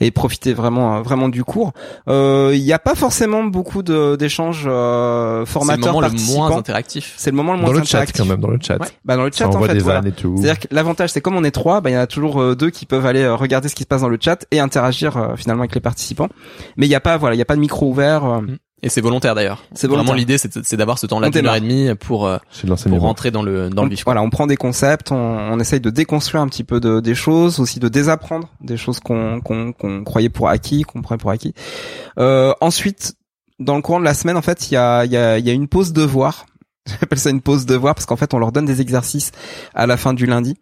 [0.00, 1.72] et profiter vraiment euh, vraiment du cours.
[2.08, 6.06] Euh, Il n'y a pas forcément beaucoup de- d'échanges euh, C'est le formateurs moment le
[6.08, 6.48] participants.
[6.48, 7.14] moins interactif.
[7.16, 8.16] C'est le moment le moins Dans le chat interactif.
[8.22, 8.78] quand même, dans le chat.
[8.80, 8.88] Ouais.
[9.04, 9.78] Bah dans le Ça chat en fait.
[9.78, 10.02] voilà.
[10.02, 12.54] C'est-à-dire que l'avantage, c'est comme on est trois, bah, il y en a toujours euh,
[12.56, 15.16] deux qui peuvent aller euh, regarder ce qui se passe dans le chat et interagir
[15.16, 16.28] euh, finalement avec les participants.
[16.76, 18.24] Mais il y a pas, voilà, il y a pas de micro ouvert.
[18.24, 18.40] euh,
[18.84, 19.62] Et c'est volontaire d'ailleurs.
[19.74, 23.00] C'est Vraiment l'idée c'est d'avoir ce temps-là d'une heure et demie pour euh, de pour
[23.00, 24.04] rentrer dans le dans on, le vif.
[24.04, 27.14] voilà, on prend des concepts, on, on essaye de déconstruire un petit peu de, des
[27.14, 31.30] choses, aussi de désapprendre des choses qu'on qu'on qu'on croyait pour acquis, qu'on prenait pour
[31.30, 31.54] acquis.
[32.18, 33.14] Euh, ensuite,
[33.60, 35.46] dans le courant de la semaine, en fait, il y a, il y, a, il
[35.46, 36.46] y a une pause devoir.
[36.86, 39.30] J'appelle ça une pause devoir parce qu'en fait, on leur donne des exercices
[39.74, 40.56] à la fin du lundi.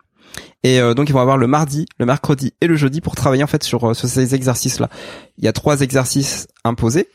[0.62, 3.42] Et euh, donc ils vont avoir le mardi, le mercredi et le jeudi pour travailler
[3.42, 4.90] en fait sur, euh, sur ces exercices-là.
[5.38, 7.08] Il y a trois exercices imposés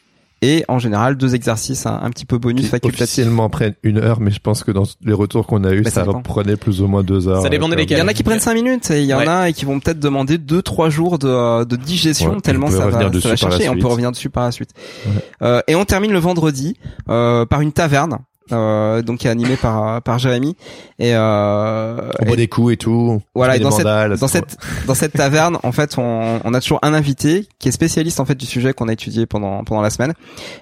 [0.45, 3.01] et en général deux exercices un, un petit peu bonus qui facultatifs.
[3.03, 5.89] officiellement prennent une heure, mais je pense que dans les retours qu'on a eu, Bah,
[5.89, 7.41] ça ça prenait plus ou moins deux heures.
[7.41, 7.97] Ça dépendait Euh, lesquels.
[7.97, 9.27] Il y en a qui prennent cinq minutes et il y en Ouais.
[9.27, 13.11] a qui vont peut-être demander deux trois jours de, de digestion Ouais, tellement ça va,
[13.21, 14.69] ça va chercher et on peut revenir dessus par la suite.
[15.05, 15.11] Ouais.
[15.41, 16.77] Euh, et on termine le vendredi
[17.09, 18.17] euh, par une taverne.
[18.51, 20.55] Euh, donc qui est animée par par Jérémy
[20.99, 23.21] et, euh, On boit des coups et tout.
[23.33, 26.61] voilà, et dans cette, mandales, dans cette, dans cette taverne, en fait, on, on a
[26.61, 29.81] toujours un invité qui est spécialiste en fait du sujet qu'on a étudié pendant pendant
[29.81, 30.13] la semaine.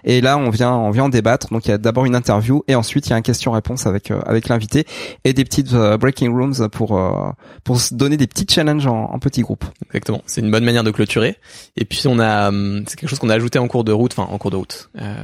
[0.04, 1.48] Et là, on vient on vient en débattre.
[1.52, 4.12] Donc il y a d'abord une interview et ensuite il y a un question-réponse avec
[4.12, 4.86] euh, avec l'invité
[5.24, 7.32] et des petites euh, breaking rooms pour euh,
[7.64, 9.66] pour se donner des petits challenges en, en petits groupes.
[9.88, 10.22] Exactement.
[10.26, 11.38] C'est une bonne manière de clôturer.
[11.76, 14.14] Et puis on a, hum, c'est quelque chose qu'on a ajouté en cours de route,
[14.18, 15.16] enfin en cours de route, euh,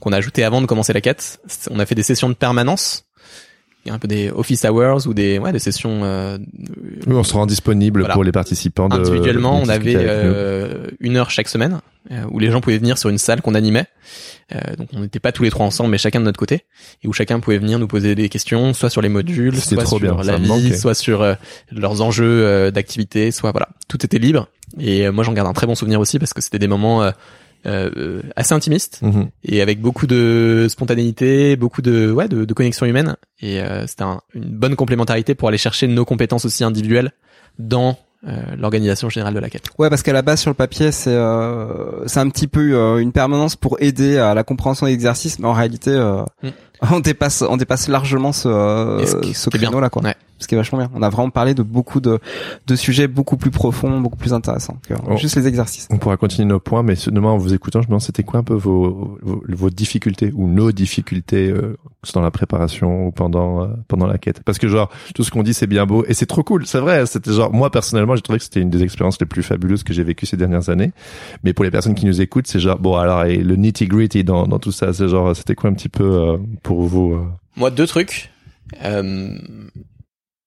[0.00, 1.40] qu'on a ajouté avant de commencer la quête.
[1.70, 3.04] On a fait des sessions de permanence,
[3.88, 6.38] un peu des office hours ou des, ouais, des sessions euh,
[7.06, 8.14] Oui, on se rend disponible Voilà.
[8.14, 8.88] pour les participants.
[8.88, 9.60] De, individuellement.
[9.62, 13.18] On avait euh, une heure chaque semaine euh, où les gens pouvaient venir sur une
[13.18, 13.86] salle qu'on animait.
[14.54, 16.64] Euh, donc on n'était pas tous les trois ensemble, mais chacun de notre côté,
[17.02, 19.98] et où chacun pouvait venir nous poser des questions, soit sur les modules, soit trop
[19.98, 21.36] sur bien, la vie, soit sur
[21.70, 24.48] leurs enjeux euh, d'activité, soit voilà, tout était libre.
[24.78, 27.10] Et moi j'en garde un très bon souvenir aussi parce que c'était des moments
[27.66, 29.28] euh, euh, assez intimistes Mhm.
[29.44, 34.02] et avec beaucoup de spontanéité, beaucoup de ouais de, de connexion humaine et euh, c'était
[34.04, 37.12] un- une bonne complémentarité pour aller chercher nos compétences aussi individuelles
[37.58, 37.98] dans
[38.28, 39.64] euh, l'organisation générale de la quête.
[39.78, 42.98] Ouais, parce qu'à la base sur le papier, c'est euh, c'est un petit peu euh,
[42.98, 46.48] une permanence pour aider à la compréhension des exercices, mais en réalité, euh, Mm.
[46.92, 50.02] on dépasse on dépasse largement ce euh, ce qui- ce créneau là quoi.
[50.02, 50.14] Ouais.
[50.38, 50.90] Ce qui est vachement bien.
[50.94, 52.18] On a vraiment parlé de beaucoup de
[52.66, 55.16] de sujets beaucoup plus profonds, beaucoup plus intéressants que Oh.
[55.18, 55.86] juste les exercices.
[55.90, 58.40] On pourra continuer nos points, mais seulement en vous écoutant, je me demande c'était quoi
[58.40, 61.76] un peu vos, vos, vos difficultés ou nos difficultés euh,
[62.14, 64.42] dans la préparation ou pendant euh, pendant la quête?
[64.42, 66.80] Parce que genre tout ce qu'on dit c'est bien beau et c'est trop cool, c'est
[66.80, 67.04] vrai.
[67.04, 69.92] C'était genre moi personnellement j'ai trouvé que c'était une des expériences les plus fabuleuses que
[69.92, 70.92] j'ai vécues ces dernières années.
[71.44, 74.24] Mais pour les personnes qui nous écoutent, c'est genre bon alors et le nitty gritty
[74.24, 76.36] dans dans tout ça, c'est genre c'était quoi un petit peu euh,
[76.70, 78.30] pour vous euh, Moi, deux trucs.
[78.84, 79.36] Euh,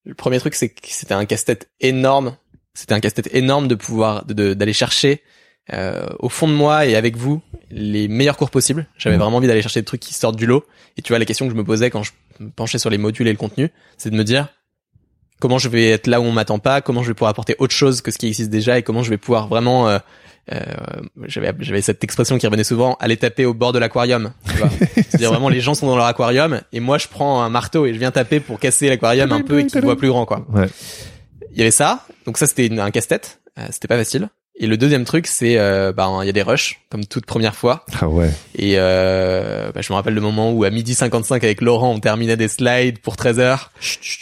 [0.05, 2.38] le premier truc, c'est que c'était un casse-tête énorme.
[2.74, 5.21] C'était un casse-tête énorme de pouvoir de- de- d'aller chercher
[5.71, 8.86] euh, au fond de moi et avec vous les meilleurs cours possibles.
[8.97, 9.21] J'avais Mhm.
[9.21, 10.65] vraiment envie d'aller chercher des trucs qui sortent du lot.
[10.97, 12.97] Et tu vois, la question que je me posais quand je me penchais sur les
[12.97, 14.47] modules et le contenu, c'est de me dire
[15.39, 17.74] comment je vais être là où on m'attend pas, comment je vais pouvoir apporter autre
[17.76, 19.99] chose que ce qui existe déjà et comment je vais pouvoir vraiment euh,
[21.25, 24.33] j'avais j'avais cette expression qui revenait souvent aller taper au bord de l'aquarium
[24.95, 27.93] c'est-à-dire vraiment les gens sont dans leur aquarium et moi je prends un marteau et
[27.93, 30.45] je viens taper pour casser l'aquarium un peu et qu'ils voient plus grand quoi.
[30.49, 30.67] Ouais.
[31.51, 33.39] il y avait ça donc ça c'était un casse-tête.
[33.59, 34.29] Euh, c'était pas facile
[34.60, 37.56] et le deuxième truc c'est euh, ben il y a des rushs comme toute première
[37.56, 38.30] fois ah ouais.
[38.56, 41.99] et euh, bah, je me rappelle le moment où à midi 55 avec Laurent on
[41.99, 43.72] terminait des slides pour 13 heures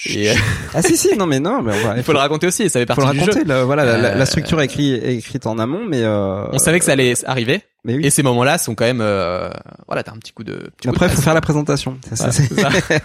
[0.06, 0.34] et euh,
[0.74, 2.80] Ah si si non mais non mais on va il faut le raconter aussi ça
[2.80, 3.46] fait faut partie le du jeu raconter.
[3.46, 6.60] là, voilà la- la, la Euh, structure est écrite écrite en amont, mais euh, on
[6.60, 8.06] savait que ça allait arriver Mais oui.
[8.06, 9.50] et ces moments-là sont quand même euh,
[9.88, 11.98] voilà t'as un petit coup de petit coup de Après, il faut faire la présentation.
[12.14, 12.50] Ça, c'est-.
[12.54, 13.00] Ouais.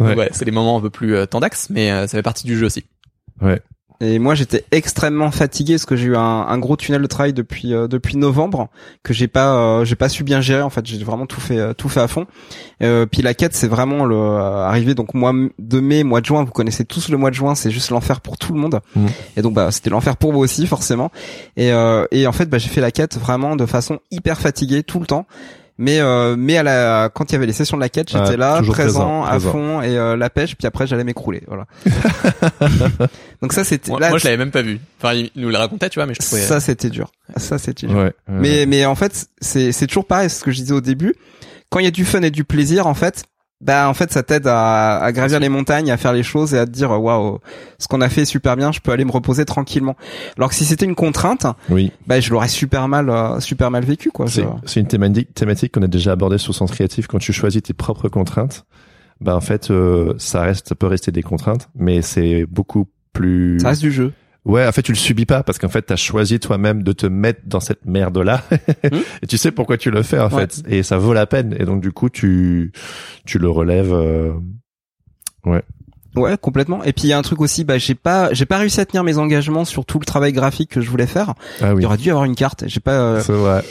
[0.08, 2.46] Donc, ouais, c'est les moments un peu plus euh, tendax, mais euh, ça fait partie
[2.46, 2.84] du jeu aussi.
[4.02, 7.34] Et moi, j'étais extrêmement fatigué parce que j'ai eu un, un gros tunnel de travail
[7.34, 8.68] depuis euh, depuis novembre
[9.02, 10.62] que j'ai pas euh, j'ai pas su bien gérer.
[10.62, 12.26] En fait, j'ai vraiment tout fait euh, tout fait à fond.
[12.82, 14.94] Euh, puis la quête, c'est vraiment le euh, arrivé.
[14.94, 17.70] Donc mois de mai, mois de juin, vous connaissez tous le mois de juin, c'est
[17.70, 18.80] juste l'enfer pour tout le monde.
[18.96, 19.08] Mhm.
[19.36, 21.10] Et donc bah c'était l'enfer pour vous aussi forcément.
[21.58, 24.82] Et euh, et en fait, bah, j'ai fait la quête vraiment de façon hyper fatiguée
[24.82, 25.26] tout le temps.
[25.80, 28.36] Mais euh, mais à la quand il y avait les sessions de la quête, j'étais
[28.36, 29.50] là présent, présent, à présent.
[29.50, 30.54] fond et euh, la pêche.
[30.54, 31.42] Puis après, j'allais m'écrouler.
[31.46, 31.64] Voilà.
[33.40, 34.78] donc ça c'était Moi, là, moi, je l'avais même pas vu.
[34.98, 36.42] Enfin, il nous le racontait, tu vois, mais je trouvais.
[36.42, 37.10] ça c'était dur.
[37.36, 37.96] Ça c'était dur.
[37.96, 38.04] Ouais.
[38.04, 38.12] ouais.
[38.28, 41.14] Mais mais en fait c'est c'est toujours pareil, c'est ce que je disais au début.
[41.70, 43.24] Quand il y a du fun et du plaisir en fait,
[43.60, 46.58] bah en fait ça t'aide à, à gravir les montagnes, à faire les choses et
[46.58, 47.38] à te dire waouh,
[47.78, 49.96] ce qu'on a fait est super bien, je peux aller me reposer tranquillement.
[50.36, 51.92] Alors que si c'était une contrainte, oui.
[52.06, 54.26] bah je l'aurais super mal euh, super mal vécu quoi.
[54.64, 57.06] C'est une thématique, thématique qu'on a déjà abordée sur Sens Créatif.
[57.06, 58.64] Quand tu choisis tes propres contraintes,
[59.20, 63.58] bah en fait, euh, ça reste, ça peut rester des contraintes, mais c'est beaucoup plus.
[63.60, 64.12] Ça reste du jeu.
[64.46, 67.06] Ouais, en fait, tu le subis pas parce qu'en fait, t'as choisi toi-même de te
[67.06, 68.42] mettre dans cette merde-là,
[69.22, 70.46] et tu sais pourquoi tu le fais en Ouais.
[70.46, 71.54] fait, et ça vaut la peine.
[71.58, 72.72] Et donc du coup, tu
[73.26, 73.92] tu le relèves.
[73.92, 74.32] euh,
[76.16, 76.82] Ouais, complètement.
[76.82, 78.84] Et puis il y a un truc aussi, bah j'ai pas j'ai pas réussi à
[78.86, 81.34] tenir mes engagements sur tout le travail graphique que je voulais faire.
[81.60, 82.64] Ah oui, Il aurait dû y avoir une carte.
[82.66, 82.98] J'ai pas.
[82.98, 83.62] euh, c'est vrai.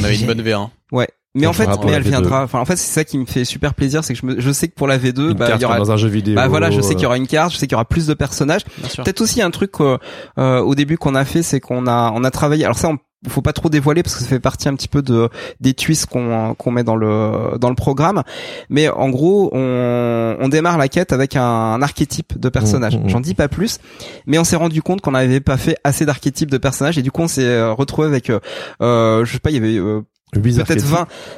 [0.00, 0.70] On avait une bonne V1.
[0.92, 1.08] Ouais.
[1.34, 2.08] Mais en fait, mais elle V2.
[2.08, 2.44] viendra.
[2.44, 4.52] Enfin, en fait, c'est ça qui me fait super plaisir, c'est que je, me, je
[4.52, 6.36] sais que pour la V2, Une bah, carte il y aura dans un jeu vidéo.
[6.36, 8.06] Bah voilà, je sais qu'il y aura une carte, je sais qu'il y aura plus
[8.06, 8.62] de personnages.
[8.78, 9.04] Bien sûr.
[9.04, 9.98] Peut-être aussi un truc euh,
[10.38, 12.64] euh, au début qu'on a fait, c'est qu'on a on a travaillé.
[12.64, 15.02] Alors ça, on faut pas trop dévoiler parce que ça fait partie un petit peu
[15.02, 15.28] de
[15.60, 18.22] des twists qu'on qu'on met dans le dans le programme.
[18.68, 22.96] Mais en gros, on, on démarre la quête avec un, un archétype de personnage.
[22.96, 23.08] Mmh, mmh, mmh.
[23.08, 23.78] J'en dis pas plus,
[24.26, 27.10] mais on s'est rendu compte qu'on n'avait pas fait assez d'archétypes de personnages et du
[27.10, 28.40] coup on s'est euh, retrouvé avec euh,
[28.82, 30.02] euh, je sais pas, il y avait euh,
[30.40, 30.90] peut-être archétypes.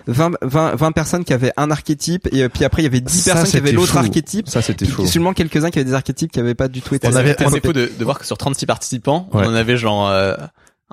[0.06, 2.88] 20, 20 20 20 personnes qui avaient un archétype et euh, puis après il y
[2.88, 4.48] avait 10 Ça, personnes qui avaient l'autre archétype.
[4.48, 5.06] Ça, c'était fou.
[5.06, 7.06] Seulement quelques-uns qui avaient des archétypes qui avaient pas du tout été.
[7.08, 9.42] On avait- assez on de, de voir que sur 36 participants, Ouais.
[9.44, 10.34] on en avait genre euh,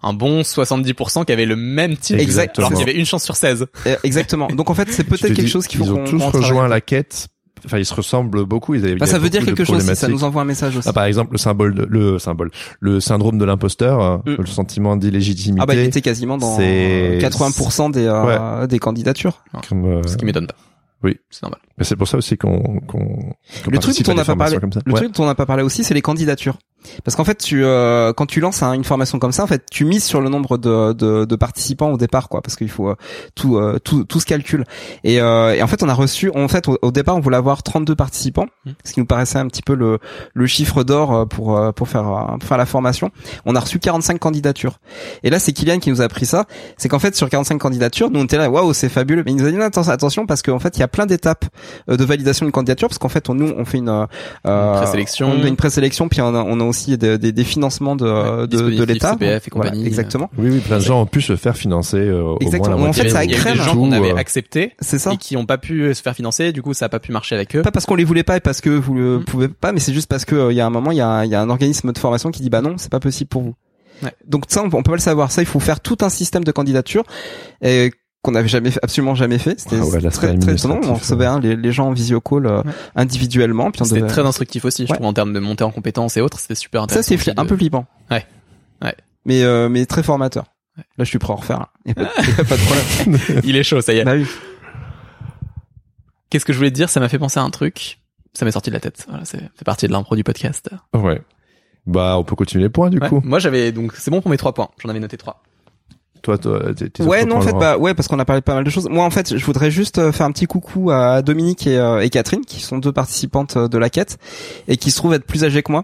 [0.02, 2.18] un bon 70% qui avaient le même type.
[2.20, 2.68] Exactement.
[2.68, 3.68] Alors qu'il y avait une chance sur 16.
[3.86, 4.48] Euh, Exactement.
[4.48, 6.82] Donc en fait, c'est peut-être quelque dis, chose qu'il faut Ils ont tous rejoint la
[6.82, 7.28] quête.
[7.66, 8.76] Enfin, ils se ressemblent beaucoup.
[8.76, 10.76] Ils avaient, Bah, ça a veut dire quelque chose si ça nous envoie un message
[10.78, 10.90] aussi.
[10.90, 12.52] Ah, par exemple, le symbole, de, le symbole,
[12.82, 14.36] le syndrome de l'imposteur, euh, Mm.
[14.40, 15.62] le sentiment d'illégitimité.
[15.62, 19.44] Ah bah il était quasiment dans c'est- 80% des euh, des candidatures.
[19.70, 20.56] comme, euh, Ce qui m'étonne pas.
[21.04, 21.18] Oui.
[21.30, 21.60] C'est normal.
[21.78, 23.34] mais c'est pour ça aussi qu'on, qu'on,
[23.70, 24.80] Le truc dont on n'a pas parlé, formations comme ça.
[24.86, 25.00] le Ouais.
[25.02, 26.58] truc dont on n'a pas parlé aussi, c'est les candidatures.
[27.04, 29.64] Parce qu'en fait, tu euh, quand tu lances un- une formation comme ça, en fait,
[29.72, 32.90] tu mises sur le nombre de, de, de participants au départ, quoi, parce qu'il faut
[32.90, 32.96] euh,
[33.36, 34.64] tout, euh, tout tout se calcule.
[35.04, 37.38] Et, euh, et en fait, on a reçu, en fait, au, au départ, on voulait
[37.38, 38.72] avoir 32 participants, Mmh.
[38.86, 40.00] ce qui nous paraissait un petit peu le
[40.34, 42.04] le chiffre d'or euh, pour pour faire
[42.40, 43.10] pour faire la formation.
[43.46, 44.80] On a reçu 45 candidatures.
[45.24, 46.46] Et là, c'est Kylian qui nous a appris ça.
[46.78, 49.24] C'est qu'en fait, sur 45 candidatures, nous on était là, waouh, c'est fabuleux.
[49.26, 51.46] Mais il nous a dit attention, attention, parce qu'en fait, il y a plein d'étapes
[51.88, 53.90] de validation de candidature, parce qu'en fait, on, nous, on fait une
[54.46, 55.30] euh, présélection.
[55.32, 58.06] on fait une présélection, puis on a, on a aussi des, des, des financements de,
[58.06, 59.14] Ouais, de, de l'État.
[59.14, 59.88] CPF et Voilà, compagnie.
[59.88, 60.30] exactement.
[60.38, 62.76] Oui, oui, plein de gens ont pu se faire financer euh, au moins Exactement.
[62.78, 65.14] la En fait, ça il y a des gens qu'on avait euh, acceptés C'est ça.
[65.14, 67.36] et qui ont pas pu se faire financer, du coup ça a pas pu marcher
[67.36, 67.62] avec eux.
[67.62, 69.26] Pas parce qu'on les voulait pas et parce que vous le Mm.
[69.26, 71.02] pouvez pas, mais c'est juste parce que euh, il y a un moment, il y
[71.02, 73.28] a, un- y a un organisme de formation qui dit bah non, c'est pas possible
[73.30, 73.56] pour vous.
[74.02, 74.12] Ouais.
[74.28, 75.32] Donc ça, on, peut- on peut pas le savoir.
[75.32, 77.04] Ça, il faut faire tout un système de candidature
[77.62, 77.92] et
[78.24, 79.60] qu'on n'avait jamais fait, absolument jamais fait.
[79.60, 80.80] C'était Ah ouais, très très étonnant.
[80.84, 82.72] On recevait hein, les, les gens en visio call euh, Ouais.
[82.96, 84.10] individuellement, puis C'était devait.
[84.10, 84.96] très instructif aussi, je Ouais.
[84.98, 87.08] trouve, en termes de montée en compétences et autres, c'était super Ça, intéressant.
[87.10, 87.86] c'est aussi fli- un peu flippant.
[88.10, 88.26] Ouais.
[88.82, 88.96] Ouais.
[89.26, 90.46] Mais euh, mais très formateur.
[90.78, 91.68] Là, je suis prêt à en refaire.
[91.86, 93.42] Il y a pas, y a pas de problème.
[93.44, 94.04] Il est chaud, ça y est.
[94.06, 94.26] bah oui.
[96.30, 96.90] Qu'est-ce que je voulais te dire?
[96.90, 98.00] Ça m'a fait penser à un truc.
[98.34, 99.06] Ça m'est sorti de la tête.
[99.08, 100.70] Voilà, c'est fait partie de l'impro du podcast.
[100.96, 101.22] Ouais.
[101.86, 103.10] Bah, on peut continuer les points du Ouais.
[103.10, 103.22] coup.
[103.24, 104.70] Moi, j'avais donc c'est bon pour mes trois points.
[104.82, 105.44] J'en avais noté trois.
[106.24, 106.60] Toi, toi,
[107.02, 108.88] Ouais, non, en fait, bah, ouais, parce qu'on a parlé de pas mal de choses.
[108.90, 112.00] Moi, en fait, je voudrais juste euh, faire un petit coucou à Dominique et, euh,
[112.00, 114.18] et Catherine, qui sont deux participantes euh, de la quête
[114.70, 115.84] et qui se trouvent être plus âgées que moi.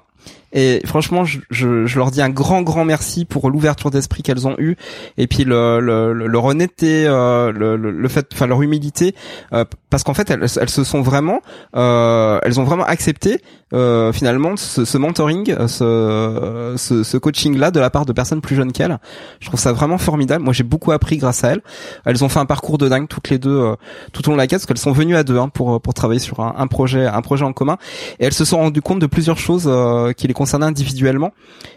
[0.52, 4.48] Et franchement, je, je, je leur dis un grand, grand merci pour l'ouverture d'esprit qu'elles
[4.48, 4.78] ont eue
[5.18, 9.14] et puis le, le, le- leur honnêteté, euh, le, le, fait, enfin leur humilité,
[9.54, 11.42] euh, parce qu'en fait, elles, elles se sont vraiment,
[11.76, 13.42] euh, elles ont vraiment accepté
[13.76, 18.42] euh, finalement ce, ce mentoring, euh, ce, ce, ce coaching-là de la part de personnes
[18.42, 18.98] plus jeunes qu'elles.
[19.42, 20.44] Je trouve ça vraiment formidable.
[20.44, 21.62] Moi, j'ai beaucoup appris grâce à elles.
[22.06, 23.76] Elles ont fait un parcours de dingue toutes les deux euh,
[24.14, 25.94] tout au long de la quête, parce qu'elles sont venues à deux hein, pour pour
[25.94, 27.78] travailler sur un, un projet, un projet en commun.
[28.20, 29.70] Et elles se sont rendues compte de plusieurs choses
[30.10, 31.32] euh, qui les concernaient individuellement.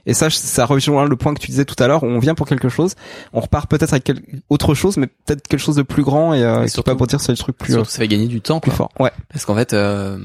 [0.07, 2.03] Et ça, ça rejoint le point que tu disais tout à l'heure.
[2.03, 2.95] où On vient pour quelque chose,
[3.33, 4.13] on repart peut-être avec
[4.49, 6.93] autre chose, mais peut-être quelque chose de plus grand et, euh, Et qui surtout- peut
[6.93, 8.77] aboutir sur des trucs plus Surtout, ça fait gagner du temps, plus quoi.
[8.77, 8.93] forts.
[9.01, 9.13] Ouais.
[9.33, 10.19] Parce qu'en fait, euh,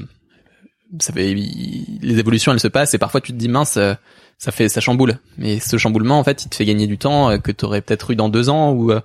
[1.00, 3.94] ça fait les évolutions, elles se passent et parfois tu te dis mince, euh,
[4.38, 5.18] ça fait ça chamboule.
[5.36, 8.10] Mais ce chamboulement, en fait, il te fait gagner du temps euh, que t'aurais peut-être
[8.10, 8.90] eu dans deux ans ou.
[8.92, 9.00] euh,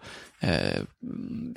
[0.46, 0.74] euh,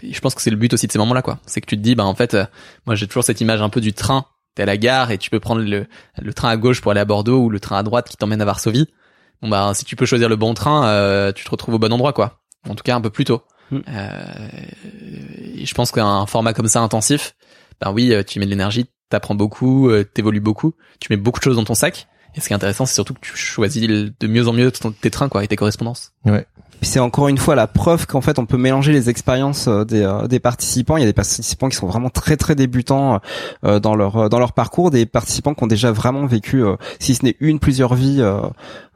[0.08, 1.38] je pense que c'est le but aussi de ces moments-là, quoi.
[1.46, 2.44] C'est que tu te dis, bah en fait, euh,
[2.86, 4.26] moi j'ai toujours cette image un peu du train.
[4.56, 5.86] T'es à la gare et tu peux prendre le,
[6.20, 8.40] le train à gauche pour aller à Bordeaux ou le train à droite qui t'emmène
[8.40, 8.88] à Varsovie.
[9.42, 11.92] Bon bah si tu peux choisir le bon train, euh, tu te retrouves au bon
[11.92, 12.40] endroit, quoi.
[12.68, 13.42] En tout cas un peu plus tôt.
[13.70, 13.78] Mm.
[13.88, 14.48] Euh,
[15.54, 17.36] et je pense qu'un format comme ça intensif,
[17.80, 21.38] ben oui, euh, tu mets de l'énergie, t'apprends beaucoup, euh, t'évolues beaucoup, tu mets beaucoup
[21.38, 22.08] de choses dans ton sac.
[22.34, 25.10] Et ce qui est intéressant, c'est surtout que tu choisis de mieux en mieux tes
[25.10, 26.12] trains, quoi, et tes correspondances.
[26.24, 29.84] Puis c'est encore une fois la preuve qu'en fait on peut mélanger les expériences euh,
[29.84, 30.96] des, euh, des participants.
[30.96, 33.20] Il y a des participants qui sont vraiment très très débutants
[33.64, 36.62] euh, dans leur dans leur parcours, des participants qui ont déjà vraiment vécu,
[36.98, 38.22] si ce n'est une, plusieurs vies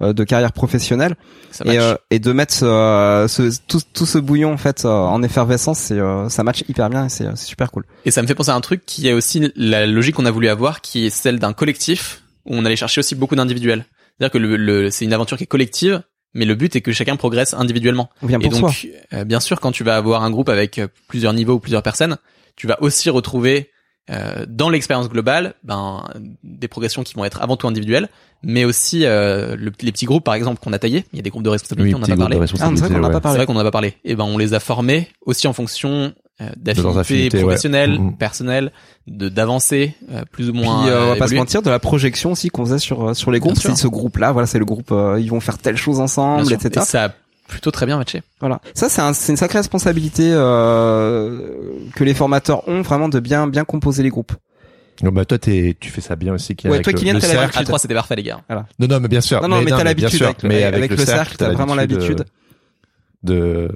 [0.01, 1.17] de carrière professionnelle.
[1.65, 1.79] Et,
[2.11, 6.65] et de mettre ce, tout, tout ce bouillon en fait en effervescence, c'est ça match
[6.69, 7.85] hyper bien et c'est c'est super cool.
[8.05, 10.31] Et ça me fait penser à un truc qui est aussi la logique qu'on a
[10.31, 13.85] voulu avoir, qui est celle d'un collectif, où on allait chercher aussi beaucoup d'individuels.
[14.19, 16.03] C'est-à-dire que le, le- c'est une aventure qui est collective,
[16.35, 18.11] mais le but est que chacun progresse individuellement.
[18.29, 18.69] Et pour soi.
[18.69, 21.61] donc, euh, bien sûr, quand tu vas avoir un groupe avec euh, plusieurs niveaux ou
[21.61, 22.17] plusieurs personnes,
[22.57, 23.71] tu vas aussi retrouver
[24.11, 26.05] euh, dans l'expérience globale ben,
[26.43, 28.09] des progressions qui vont être avant tout individuelles,
[28.43, 31.05] mais aussi euh, le- les petits groupes, par exemple, qu'on a taillés.
[31.13, 32.41] Il y a des groupes de responsabilité, Oui, on en petit a groupe parlé.
[32.43, 33.13] Ah, c'est vrai qu'on n'a ouais.
[33.13, 33.37] pas C'est parlé.
[33.37, 33.95] vrai qu'on en a pas parlé.
[34.05, 37.43] Et ben, on les a formés aussi en fonction euh, leurs d'affinités affinités, ouais.
[37.45, 38.73] professionnelles, personnelles,
[39.07, 40.87] de d'avancer euh, plus ou Puis moins.
[40.89, 43.15] euh, on va euh, pas se mentir de la projection aussi qu'on faisait sur euh,
[43.15, 43.59] sur les groupes.
[43.59, 44.91] C'est ce groupe là, voilà, c'est le groupe.
[44.93, 46.71] euh, ils vont faire telle chose ensemble, etc.
[46.77, 47.09] Et ça a
[47.49, 48.23] plutôt très bien matché.
[48.39, 48.61] Voilà.
[48.75, 51.41] Ça, c'est un, c'est une sacrée responsabilité euh,
[51.97, 54.33] que les formateurs ont vraiment de bien bien composer les groupes.
[55.03, 56.55] Non, bah, toi, t'es, tu fais ça bien aussi.
[56.55, 57.37] Kylian, Ouais, avec toi, t'as cercle.
[57.39, 57.61] l'habitude.
[57.61, 58.41] À 3 c'était parfait, les gars.
[58.79, 59.41] Non, non, mais bien sûr.
[59.41, 62.25] Non, non, mais, t'as l'habitude sûr, avec, mais avec, le cercle, t'as vraiment l'habitude.
[63.23, 63.71] De,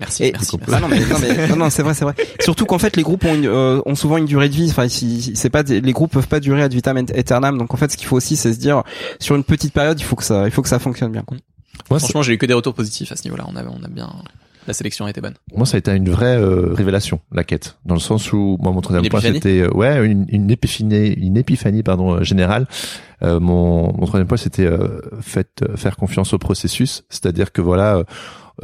[0.00, 0.24] Merci.
[0.24, 0.82] Et merci, ah merci.
[0.82, 2.14] non mais non mais non, non, c'est vrai c'est vrai.
[2.40, 4.68] Surtout qu'en fait les groupes ont, une, euh, ont souvent une durée de vie.
[4.70, 7.58] Enfin si, c'est pas des- les groupes peuvent pas durer ad vitam aeternam.
[7.58, 8.82] Donc en fait ce qu'il faut aussi c'est se dire
[9.20, 11.22] sur une petite période il faut que ça il faut que ça fonctionne bien.
[11.22, 11.36] Quoi.
[11.90, 13.44] moi, Franchement, j'ai eu que des retours positifs à ce niveau-là.
[13.48, 14.10] On a, on a bien.
[14.68, 15.34] La sélection a été bonne.
[15.56, 18.70] moi, ça a été une vraie euh, révélation, la quête, dans le sens où moi,
[18.70, 22.68] mon troisième point, c'était euh, ouais une, une épiphanie, une épiphanie pardon euh, générale.
[23.24, 27.60] Euh, mon, mon troisième point, c'était euh, faites, euh, faire confiance au processus, c'est-à-dire que
[27.60, 28.04] voilà.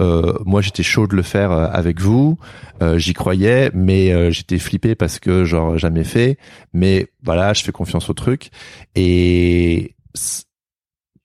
[0.01, 2.39] Euh, moi j'étais chaud de le faire euh, avec vous,
[2.83, 6.39] euh, j'y croyais, mais j'étais flippé parce que genre jamais fait.
[6.73, 8.51] Mais voilà, je fais confiance au truc
[8.95, 9.97] et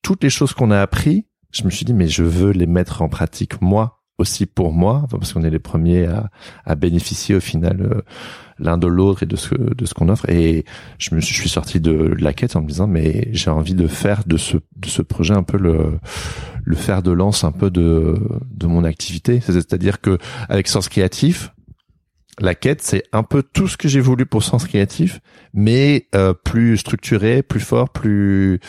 [0.01, 3.01] toutes les choses qu'on a appris, je me suis dit mais je veux les mettre
[3.01, 6.30] en pratique moi aussi pour moi, parce qu'on est les premiers à,
[6.66, 8.03] à bénéficier au final
[8.59, 10.30] l'un de l'autre et de ce de ce qu'on offre.
[10.30, 10.66] Et
[10.99, 13.74] je me suis, je suis sorti de la quête en me disant mais j'ai envie
[13.74, 15.99] de faire de ce de ce projet un peu le
[16.64, 18.16] le fer de lance un peu de
[18.51, 19.39] de mon activité.
[19.41, 20.18] C'est-à-dire que
[20.49, 21.51] avec Sens Créatif,
[22.39, 25.20] la quête, c'est un peu tout ce que j'ai voulu pour Sens Créatif,
[25.53, 28.59] mais euh, plus structuré, plus fort, plus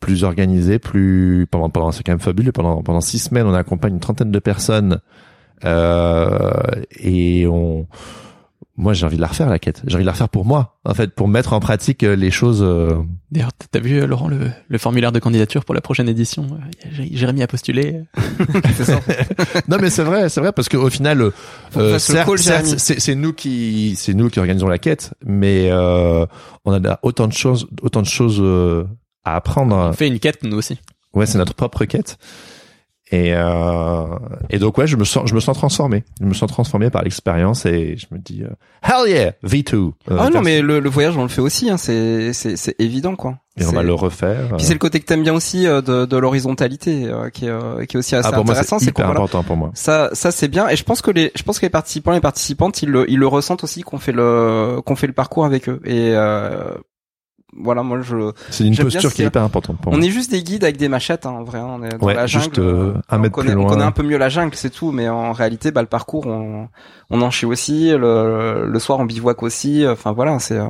[0.00, 2.52] plus organisé, plus pendant pendant c'est quand même fabuleux.
[2.52, 5.00] Pendant pendant six semaines, on accompagne une trentaine de personnes
[5.64, 6.52] euh,
[7.00, 7.88] et on
[8.78, 9.82] moi j'ai envie de la refaire la quête.
[9.86, 12.30] J'ai envie de la refaire pour moi, en fait, pour mettre en pratique euh, les
[12.30, 12.62] choses.
[12.62, 12.94] euh,
[13.30, 16.46] D'ailleurs, t'as vu, euh, Laurent, le, le formulaire de candidature pour la prochaine édition
[17.12, 18.00] Jérémy a postulé.
[18.76, 19.00] C'est ça.
[19.68, 21.20] non mais c'est vrai, c'est vrai parce qu'au final,
[21.76, 26.24] euh, c'est c'est nous qui, c'est nous qui organisons la quête, mais euh,
[26.64, 28.84] on a autant de choses, autant de choses euh,
[29.24, 29.74] à apprendre.
[29.76, 30.78] On fait une quête, nous aussi.
[31.14, 32.16] Ouais, c'est notre propre quête.
[33.10, 34.04] Et euh,
[34.50, 36.04] et donc ouais, je me sens, je me sens transformé.
[36.20, 38.48] Je me sens transformé par l'expérience et je me dis, euh,
[38.82, 39.74] hell yeah, V2.
[40.10, 41.70] Euh, Ah non, mais le, le voyage, on le fait aussi.
[41.70, 43.38] Hein, c'est c'est c'est évident, quoi.
[43.58, 44.56] et on va le refaire.
[44.58, 47.48] Puis c'est le côté que t'aimes bien aussi euh, de, de l'horizontalité, euh, qui est
[47.48, 48.78] euh, qui est aussi assez ah, pour intéressant.
[48.78, 49.70] c'est voilà, important pour moi.
[49.72, 50.68] ça ça c'est bien.
[50.68, 53.18] Et je pense que les je pense que les participants, les participantes, ils le ils
[53.18, 55.80] le ressentent aussi qu'on fait le qu'on fait le parcours avec eux.
[55.86, 56.74] Et euh,
[57.56, 60.04] voilà, moi je C'est une posture qui est hyper importante pour on moi.
[60.06, 61.58] est juste des guides avec des machettes, hein, en vrai.
[61.58, 62.44] hein, on est dans Ouais, la jungle.
[62.44, 63.70] juste, euh, un on mètre connaît, plus on loin.
[63.70, 64.92] connaît un peu mieux la jungle, c'est tout.
[64.92, 66.68] Mais en réalité, bah, le parcours, on,
[67.10, 67.90] on en chie aussi.
[67.90, 69.86] Le, le soir, on bivouac aussi.
[69.88, 70.68] Enfin voilà, c'est euh,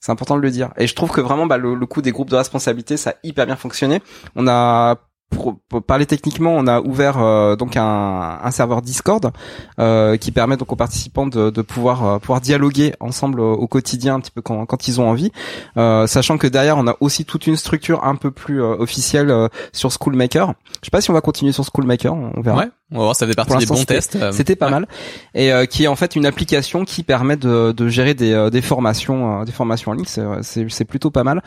[0.00, 0.70] c'est important de le dire.
[0.76, 3.14] Et je trouve que vraiment, bah, le, le coup des groupes de responsabilité, ça a
[3.22, 4.02] hyper bien fonctionné.
[4.36, 4.96] On a
[5.34, 9.32] pour, parler techniquement, on a ouvert euh, donc un, serveur Discord
[9.78, 14.20] euh, qui permet donc aux participants de, pouvoir euh, pouvoir dialoguer ensemble au, quotidien un
[14.20, 15.32] petit peu quand, ils ont envie,
[15.76, 19.32] sachant que derrière on a aussi toute une structure un peu plus officielle
[19.72, 20.54] sur Schoolmaker.
[20.80, 22.66] Je sais pas si on va continuer sur Schoolmaker, on on verra.
[22.94, 24.16] On va voir, ça fait partie des bons c'était- tests.
[24.16, 24.70] euh, C'était pas ouais.
[24.72, 24.88] mal
[25.34, 28.48] et euh, qui est en fait une application qui permet de, de gérer des, euh,
[28.50, 31.42] des formations euh, des formations en ligne c'est c'est c'est plutôt pas mal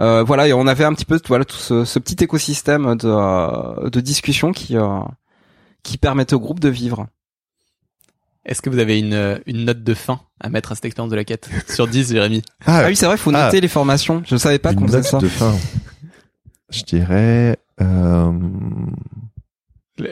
[0.00, 3.08] euh, voilà et on avait un petit peu voilà tout ce, ce petit écosystème de
[3.08, 5.00] euh, de discussion qui euh,
[5.82, 7.08] qui permettait au groupe de vivre
[8.46, 11.10] Est-ce que vous avez une, euh, une note de fin à mettre à cette expérience
[11.10, 12.42] de la quête Sur 10, Jérémy.
[12.66, 13.46] ah oui c'est vrai faut Ah.
[13.46, 15.52] noter les formations je savais pas qu'on faisait note ça de fin.
[16.70, 17.58] Je dirais.
[17.80, 18.30] Euh,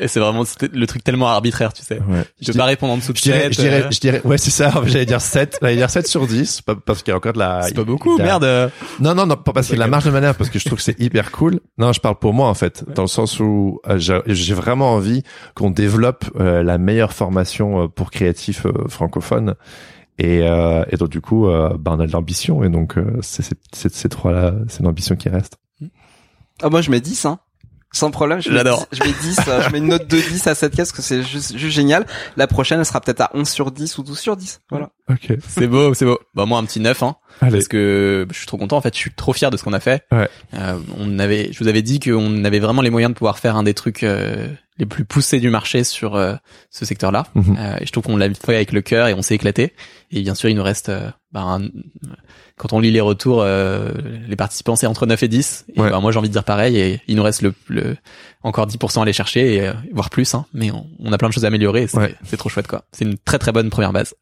[0.06, 2.00] C'est vraiment c'était le truc tellement arbitraire, tu sais.
[2.00, 2.24] ouais.
[2.40, 4.20] Je peux pas répondre en dessous de Je dirais, 7, je dirais, euh, je dirais,
[4.26, 4.70] ouais, c'est ça.
[4.86, 5.58] J'allais dire 7.
[5.62, 6.60] J'allais dire 7 sur 10.
[6.60, 7.62] pas- Parce qu'il y a encore de la.
[7.62, 8.70] C'est pas il- beaucoup, merde.
[9.00, 10.58] Non, non, non, pas parce qu'il y a de la marge de manœuvre, parce que
[10.58, 11.60] je trouve que c'est hyper cool.
[11.78, 12.84] Non, je parle pour moi, en fait.
[12.94, 15.22] Dans le sens où euh, j'ai vraiment envie
[15.54, 19.54] qu'on développe euh, la meilleure formation euh, pour créatifs euh, francophones.
[20.18, 22.62] Et, euh, et donc, du coup, euh, bah, on a de l'ambition.
[22.64, 25.56] Et donc, euh, c'est c'est- c'est- ces trois-là, c'est l'ambition qui reste.
[26.62, 27.38] ah moi je mets 10 hein
[27.92, 28.86] sans problème, je mets J'adore.
[28.92, 30.92] 10, je mets 10, euh, je mets une note de 10 à cette case parce
[30.92, 32.06] que c'est juste, juste génial.
[32.36, 34.60] La prochaine, elle sera peut-être à 11 sur 10 ou 12 sur 10.
[34.70, 34.90] Voilà.
[35.10, 35.32] Ok.
[35.48, 36.20] C'est beau, c'est beau.
[36.34, 37.16] Bah moi un petit 9 hein.
[37.40, 37.52] Allez.
[37.52, 39.72] Parce que je suis trop content en fait, je suis trop fier de ce qu'on
[39.72, 40.04] a fait.
[40.12, 40.28] Ouais.
[40.54, 43.56] Euh, on avait je vous avais dit qu'on avait vraiment les moyens de pouvoir faire
[43.56, 44.46] un des trucs euh,
[44.80, 46.34] les plus poussés du marché sur euh,
[46.70, 47.26] ce secteur-là.
[47.36, 47.56] Mhm.
[47.58, 49.72] Euh, et je trouve qu'on l'a fait avec le cœur et on s'est éclaté.
[50.10, 51.68] Et bien sûr, il nous reste euh, un-
[52.56, 53.92] quand on lit les retours euh,
[54.28, 55.90] les participants c'est entre 9 et 10 et Ouais.
[55.90, 57.96] bah, moi j'ai envie de dire pareil et il nous reste le, le
[58.42, 61.28] encore 10% à aller chercher et euh, voire plus hein, mais on, on a plein
[61.28, 62.14] de choses à améliorer c'est Ouais.
[62.36, 62.84] trop chouette quoi.
[62.92, 64.14] C'est une très très bonne première base.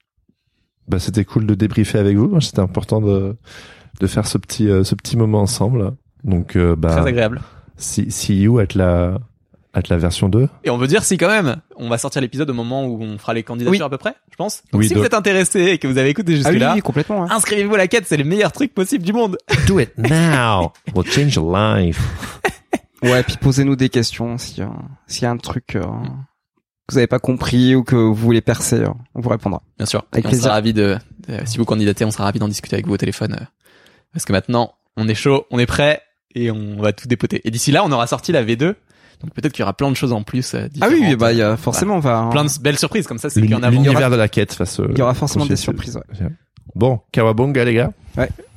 [0.86, 2.40] Bah, c'était cool de débriefer avec vous.
[2.40, 3.36] C'était important de,
[4.00, 5.92] de faire ce petit, ce petit moment ensemble.
[6.24, 7.40] Donc, euh, bah, Très agréable.
[8.28, 9.18] you at la,
[9.78, 10.48] at la version 2.
[10.64, 13.16] Et on veut dire si quand même, on va sortir l'épisode au moment où on
[13.18, 13.82] fera les candidatures Oui.
[13.82, 14.62] à peu près, je pense.
[14.72, 16.80] Donc Oui, si vous êtes intéressé et que vous avez écouté Ah oui, jusque-là, oui,
[16.82, 17.24] complètement.
[17.24, 17.28] hein.
[17.30, 19.38] inscrivez-vous à la quête, c'est le meilleur truc possible du monde.
[19.66, 20.72] Do it now.
[20.94, 22.00] We'll change your life.
[23.00, 24.72] Ouais, puis posez-nous des questions s'il y a,
[25.06, 28.40] s'il y a un truc euh, que vous avez pas compris ou que vous voulez
[28.40, 29.62] percer, euh, on vous répondra.
[29.76, 30.04] Bien sûr.
[30.10, 30.44] Avec Et on plaisir.
[30.46, 30.96] sera ravi de,
[31.28, 33.36] de- si vous candidatez, on sera ravi d'en discuter avec vous au téléphone.
[33.40, 33.44] euh,
[34.12, 36.02] parce que maintenant, on est chaud, on est prêt
[36.34, 37.40] et on va tout dépoter.
[37.46, 38.74] Et d'ici là, on aura sorti la V2.
[39.22, 40.54] Donc peut-être qu'il y aura plein de choses en plus.
[40.54, 43.06] euh, Ah oui, bah il y euh, a forcément, on va, plein de belles surprises
[43.06, 43.70] comme ça, c'est L'uni- qu'il y en a.
[43.70, 44.80] L'univers de la quête face.
[44.90, 45.96] il y aura forcément des surprises.
[45.96, 46.28] Ouais.
[46.74, 47.90] Bon, Kawabonga, les gars.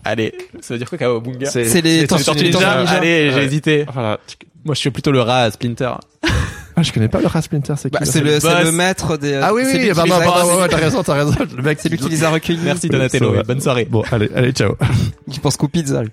[0.04, 2.80] Allez, ça veut dire quoi, Kawabunga C'est les Tortues tortues Ninja.
[2.80, 2.92] ninja.
[2.94, 3.46] Allez, j'ai Ouais.
[3.46, 3.86] hésité.
[3.92, 4.20] Voilà.
[4.66, 5.92] Moi, je suis plutôt le rat à Splinter.
[6.74, 8.64] Ah, je connais pas le rat Splinter, c'est qui Bah, c'est le, le c'est boss.
[8.64, 9.36] le maître des.
[9.36, 11.34] Ah oui, oui, les a- pardon, ouais, t'as raison, t'as raison.
[11.56, 12.62] Le mec, C'est lui qui les a recueillis.
[12.64, 13.34] Merci Donatello.
[13.46, 13.86] Bonne soirée.
[13.92, 14.76] Bon, allez, allez, ciao.
[15.30, 16.04] Qui pense qu'aux pizzas.
[16.04, 16.12] lui.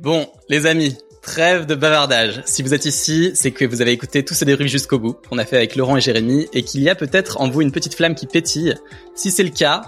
[0.00, 0.96] Bon, les amis,
[1.28, 2.40] trêve de bavardage.
[2.46, 5.36] Si vous êtes ici, c'est que vous avez écouté tout ce débrief jusqu'au bout qu'on
[5.36, 7.94] a fait avec Laurent et Jérémy et qu'il y a peut-être en vous une petite
[7.94, 8.74] flamme qui pétille.
[9.14, 9.82] Si c'est le cas,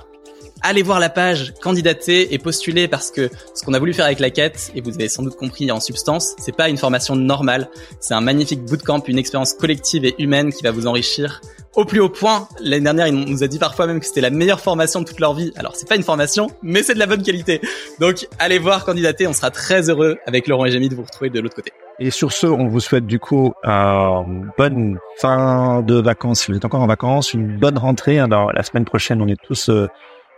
[0.62, 4.18] allez voir la page, candidater et postuler parce que ce qu'on a voulu faire avec
[4.18, 7.68] la quête, et vous avez sans doute compris en substance, c'est pas une formation normale.
[8.00, 11.40] C'est un magnifique bootcamp, une expérience collective et humaine qui va vous enrichir
[11.74, 12.48] au plus haut point.
[12.60, 15.20] L'année dernière, il nous a dit parfois même que c'était la meilleure formation de toute
[15.20, 15.52] leur vie.
[15.56, 17.60] Alors, c'est pas une formation, mais c'est de la bonne qualité.
[18.00, 19.26] Donc, allez voir, candidater.
[19.26, 21.72] On sera très heureux avec Laurent et Jémy de vous retrouver de l'autre côté.
[22.02, 26.56] Et sur ce, on vous souhaite du coup une bonne fin de vacances si vous
[26.56, 28.18] êtes encore en vacances, une bonne rentrée.
[28.18, 29.86] Alors la semaine prochaine, on est tous euh,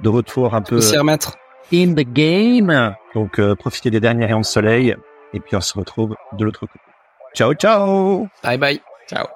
[0.02, 1.36] de retour un peu s'y remettre.
[1.72, 2.94] in the game.
[3.14, 4.96] Donc euh, profitez des derniers rayons de soleil
[5.32, 6.72] et puis on se retrouve de l'autre côté.
[7.34, 8.80] Ciao ciao Bye bye.
[9.08, 9.26] Ciao.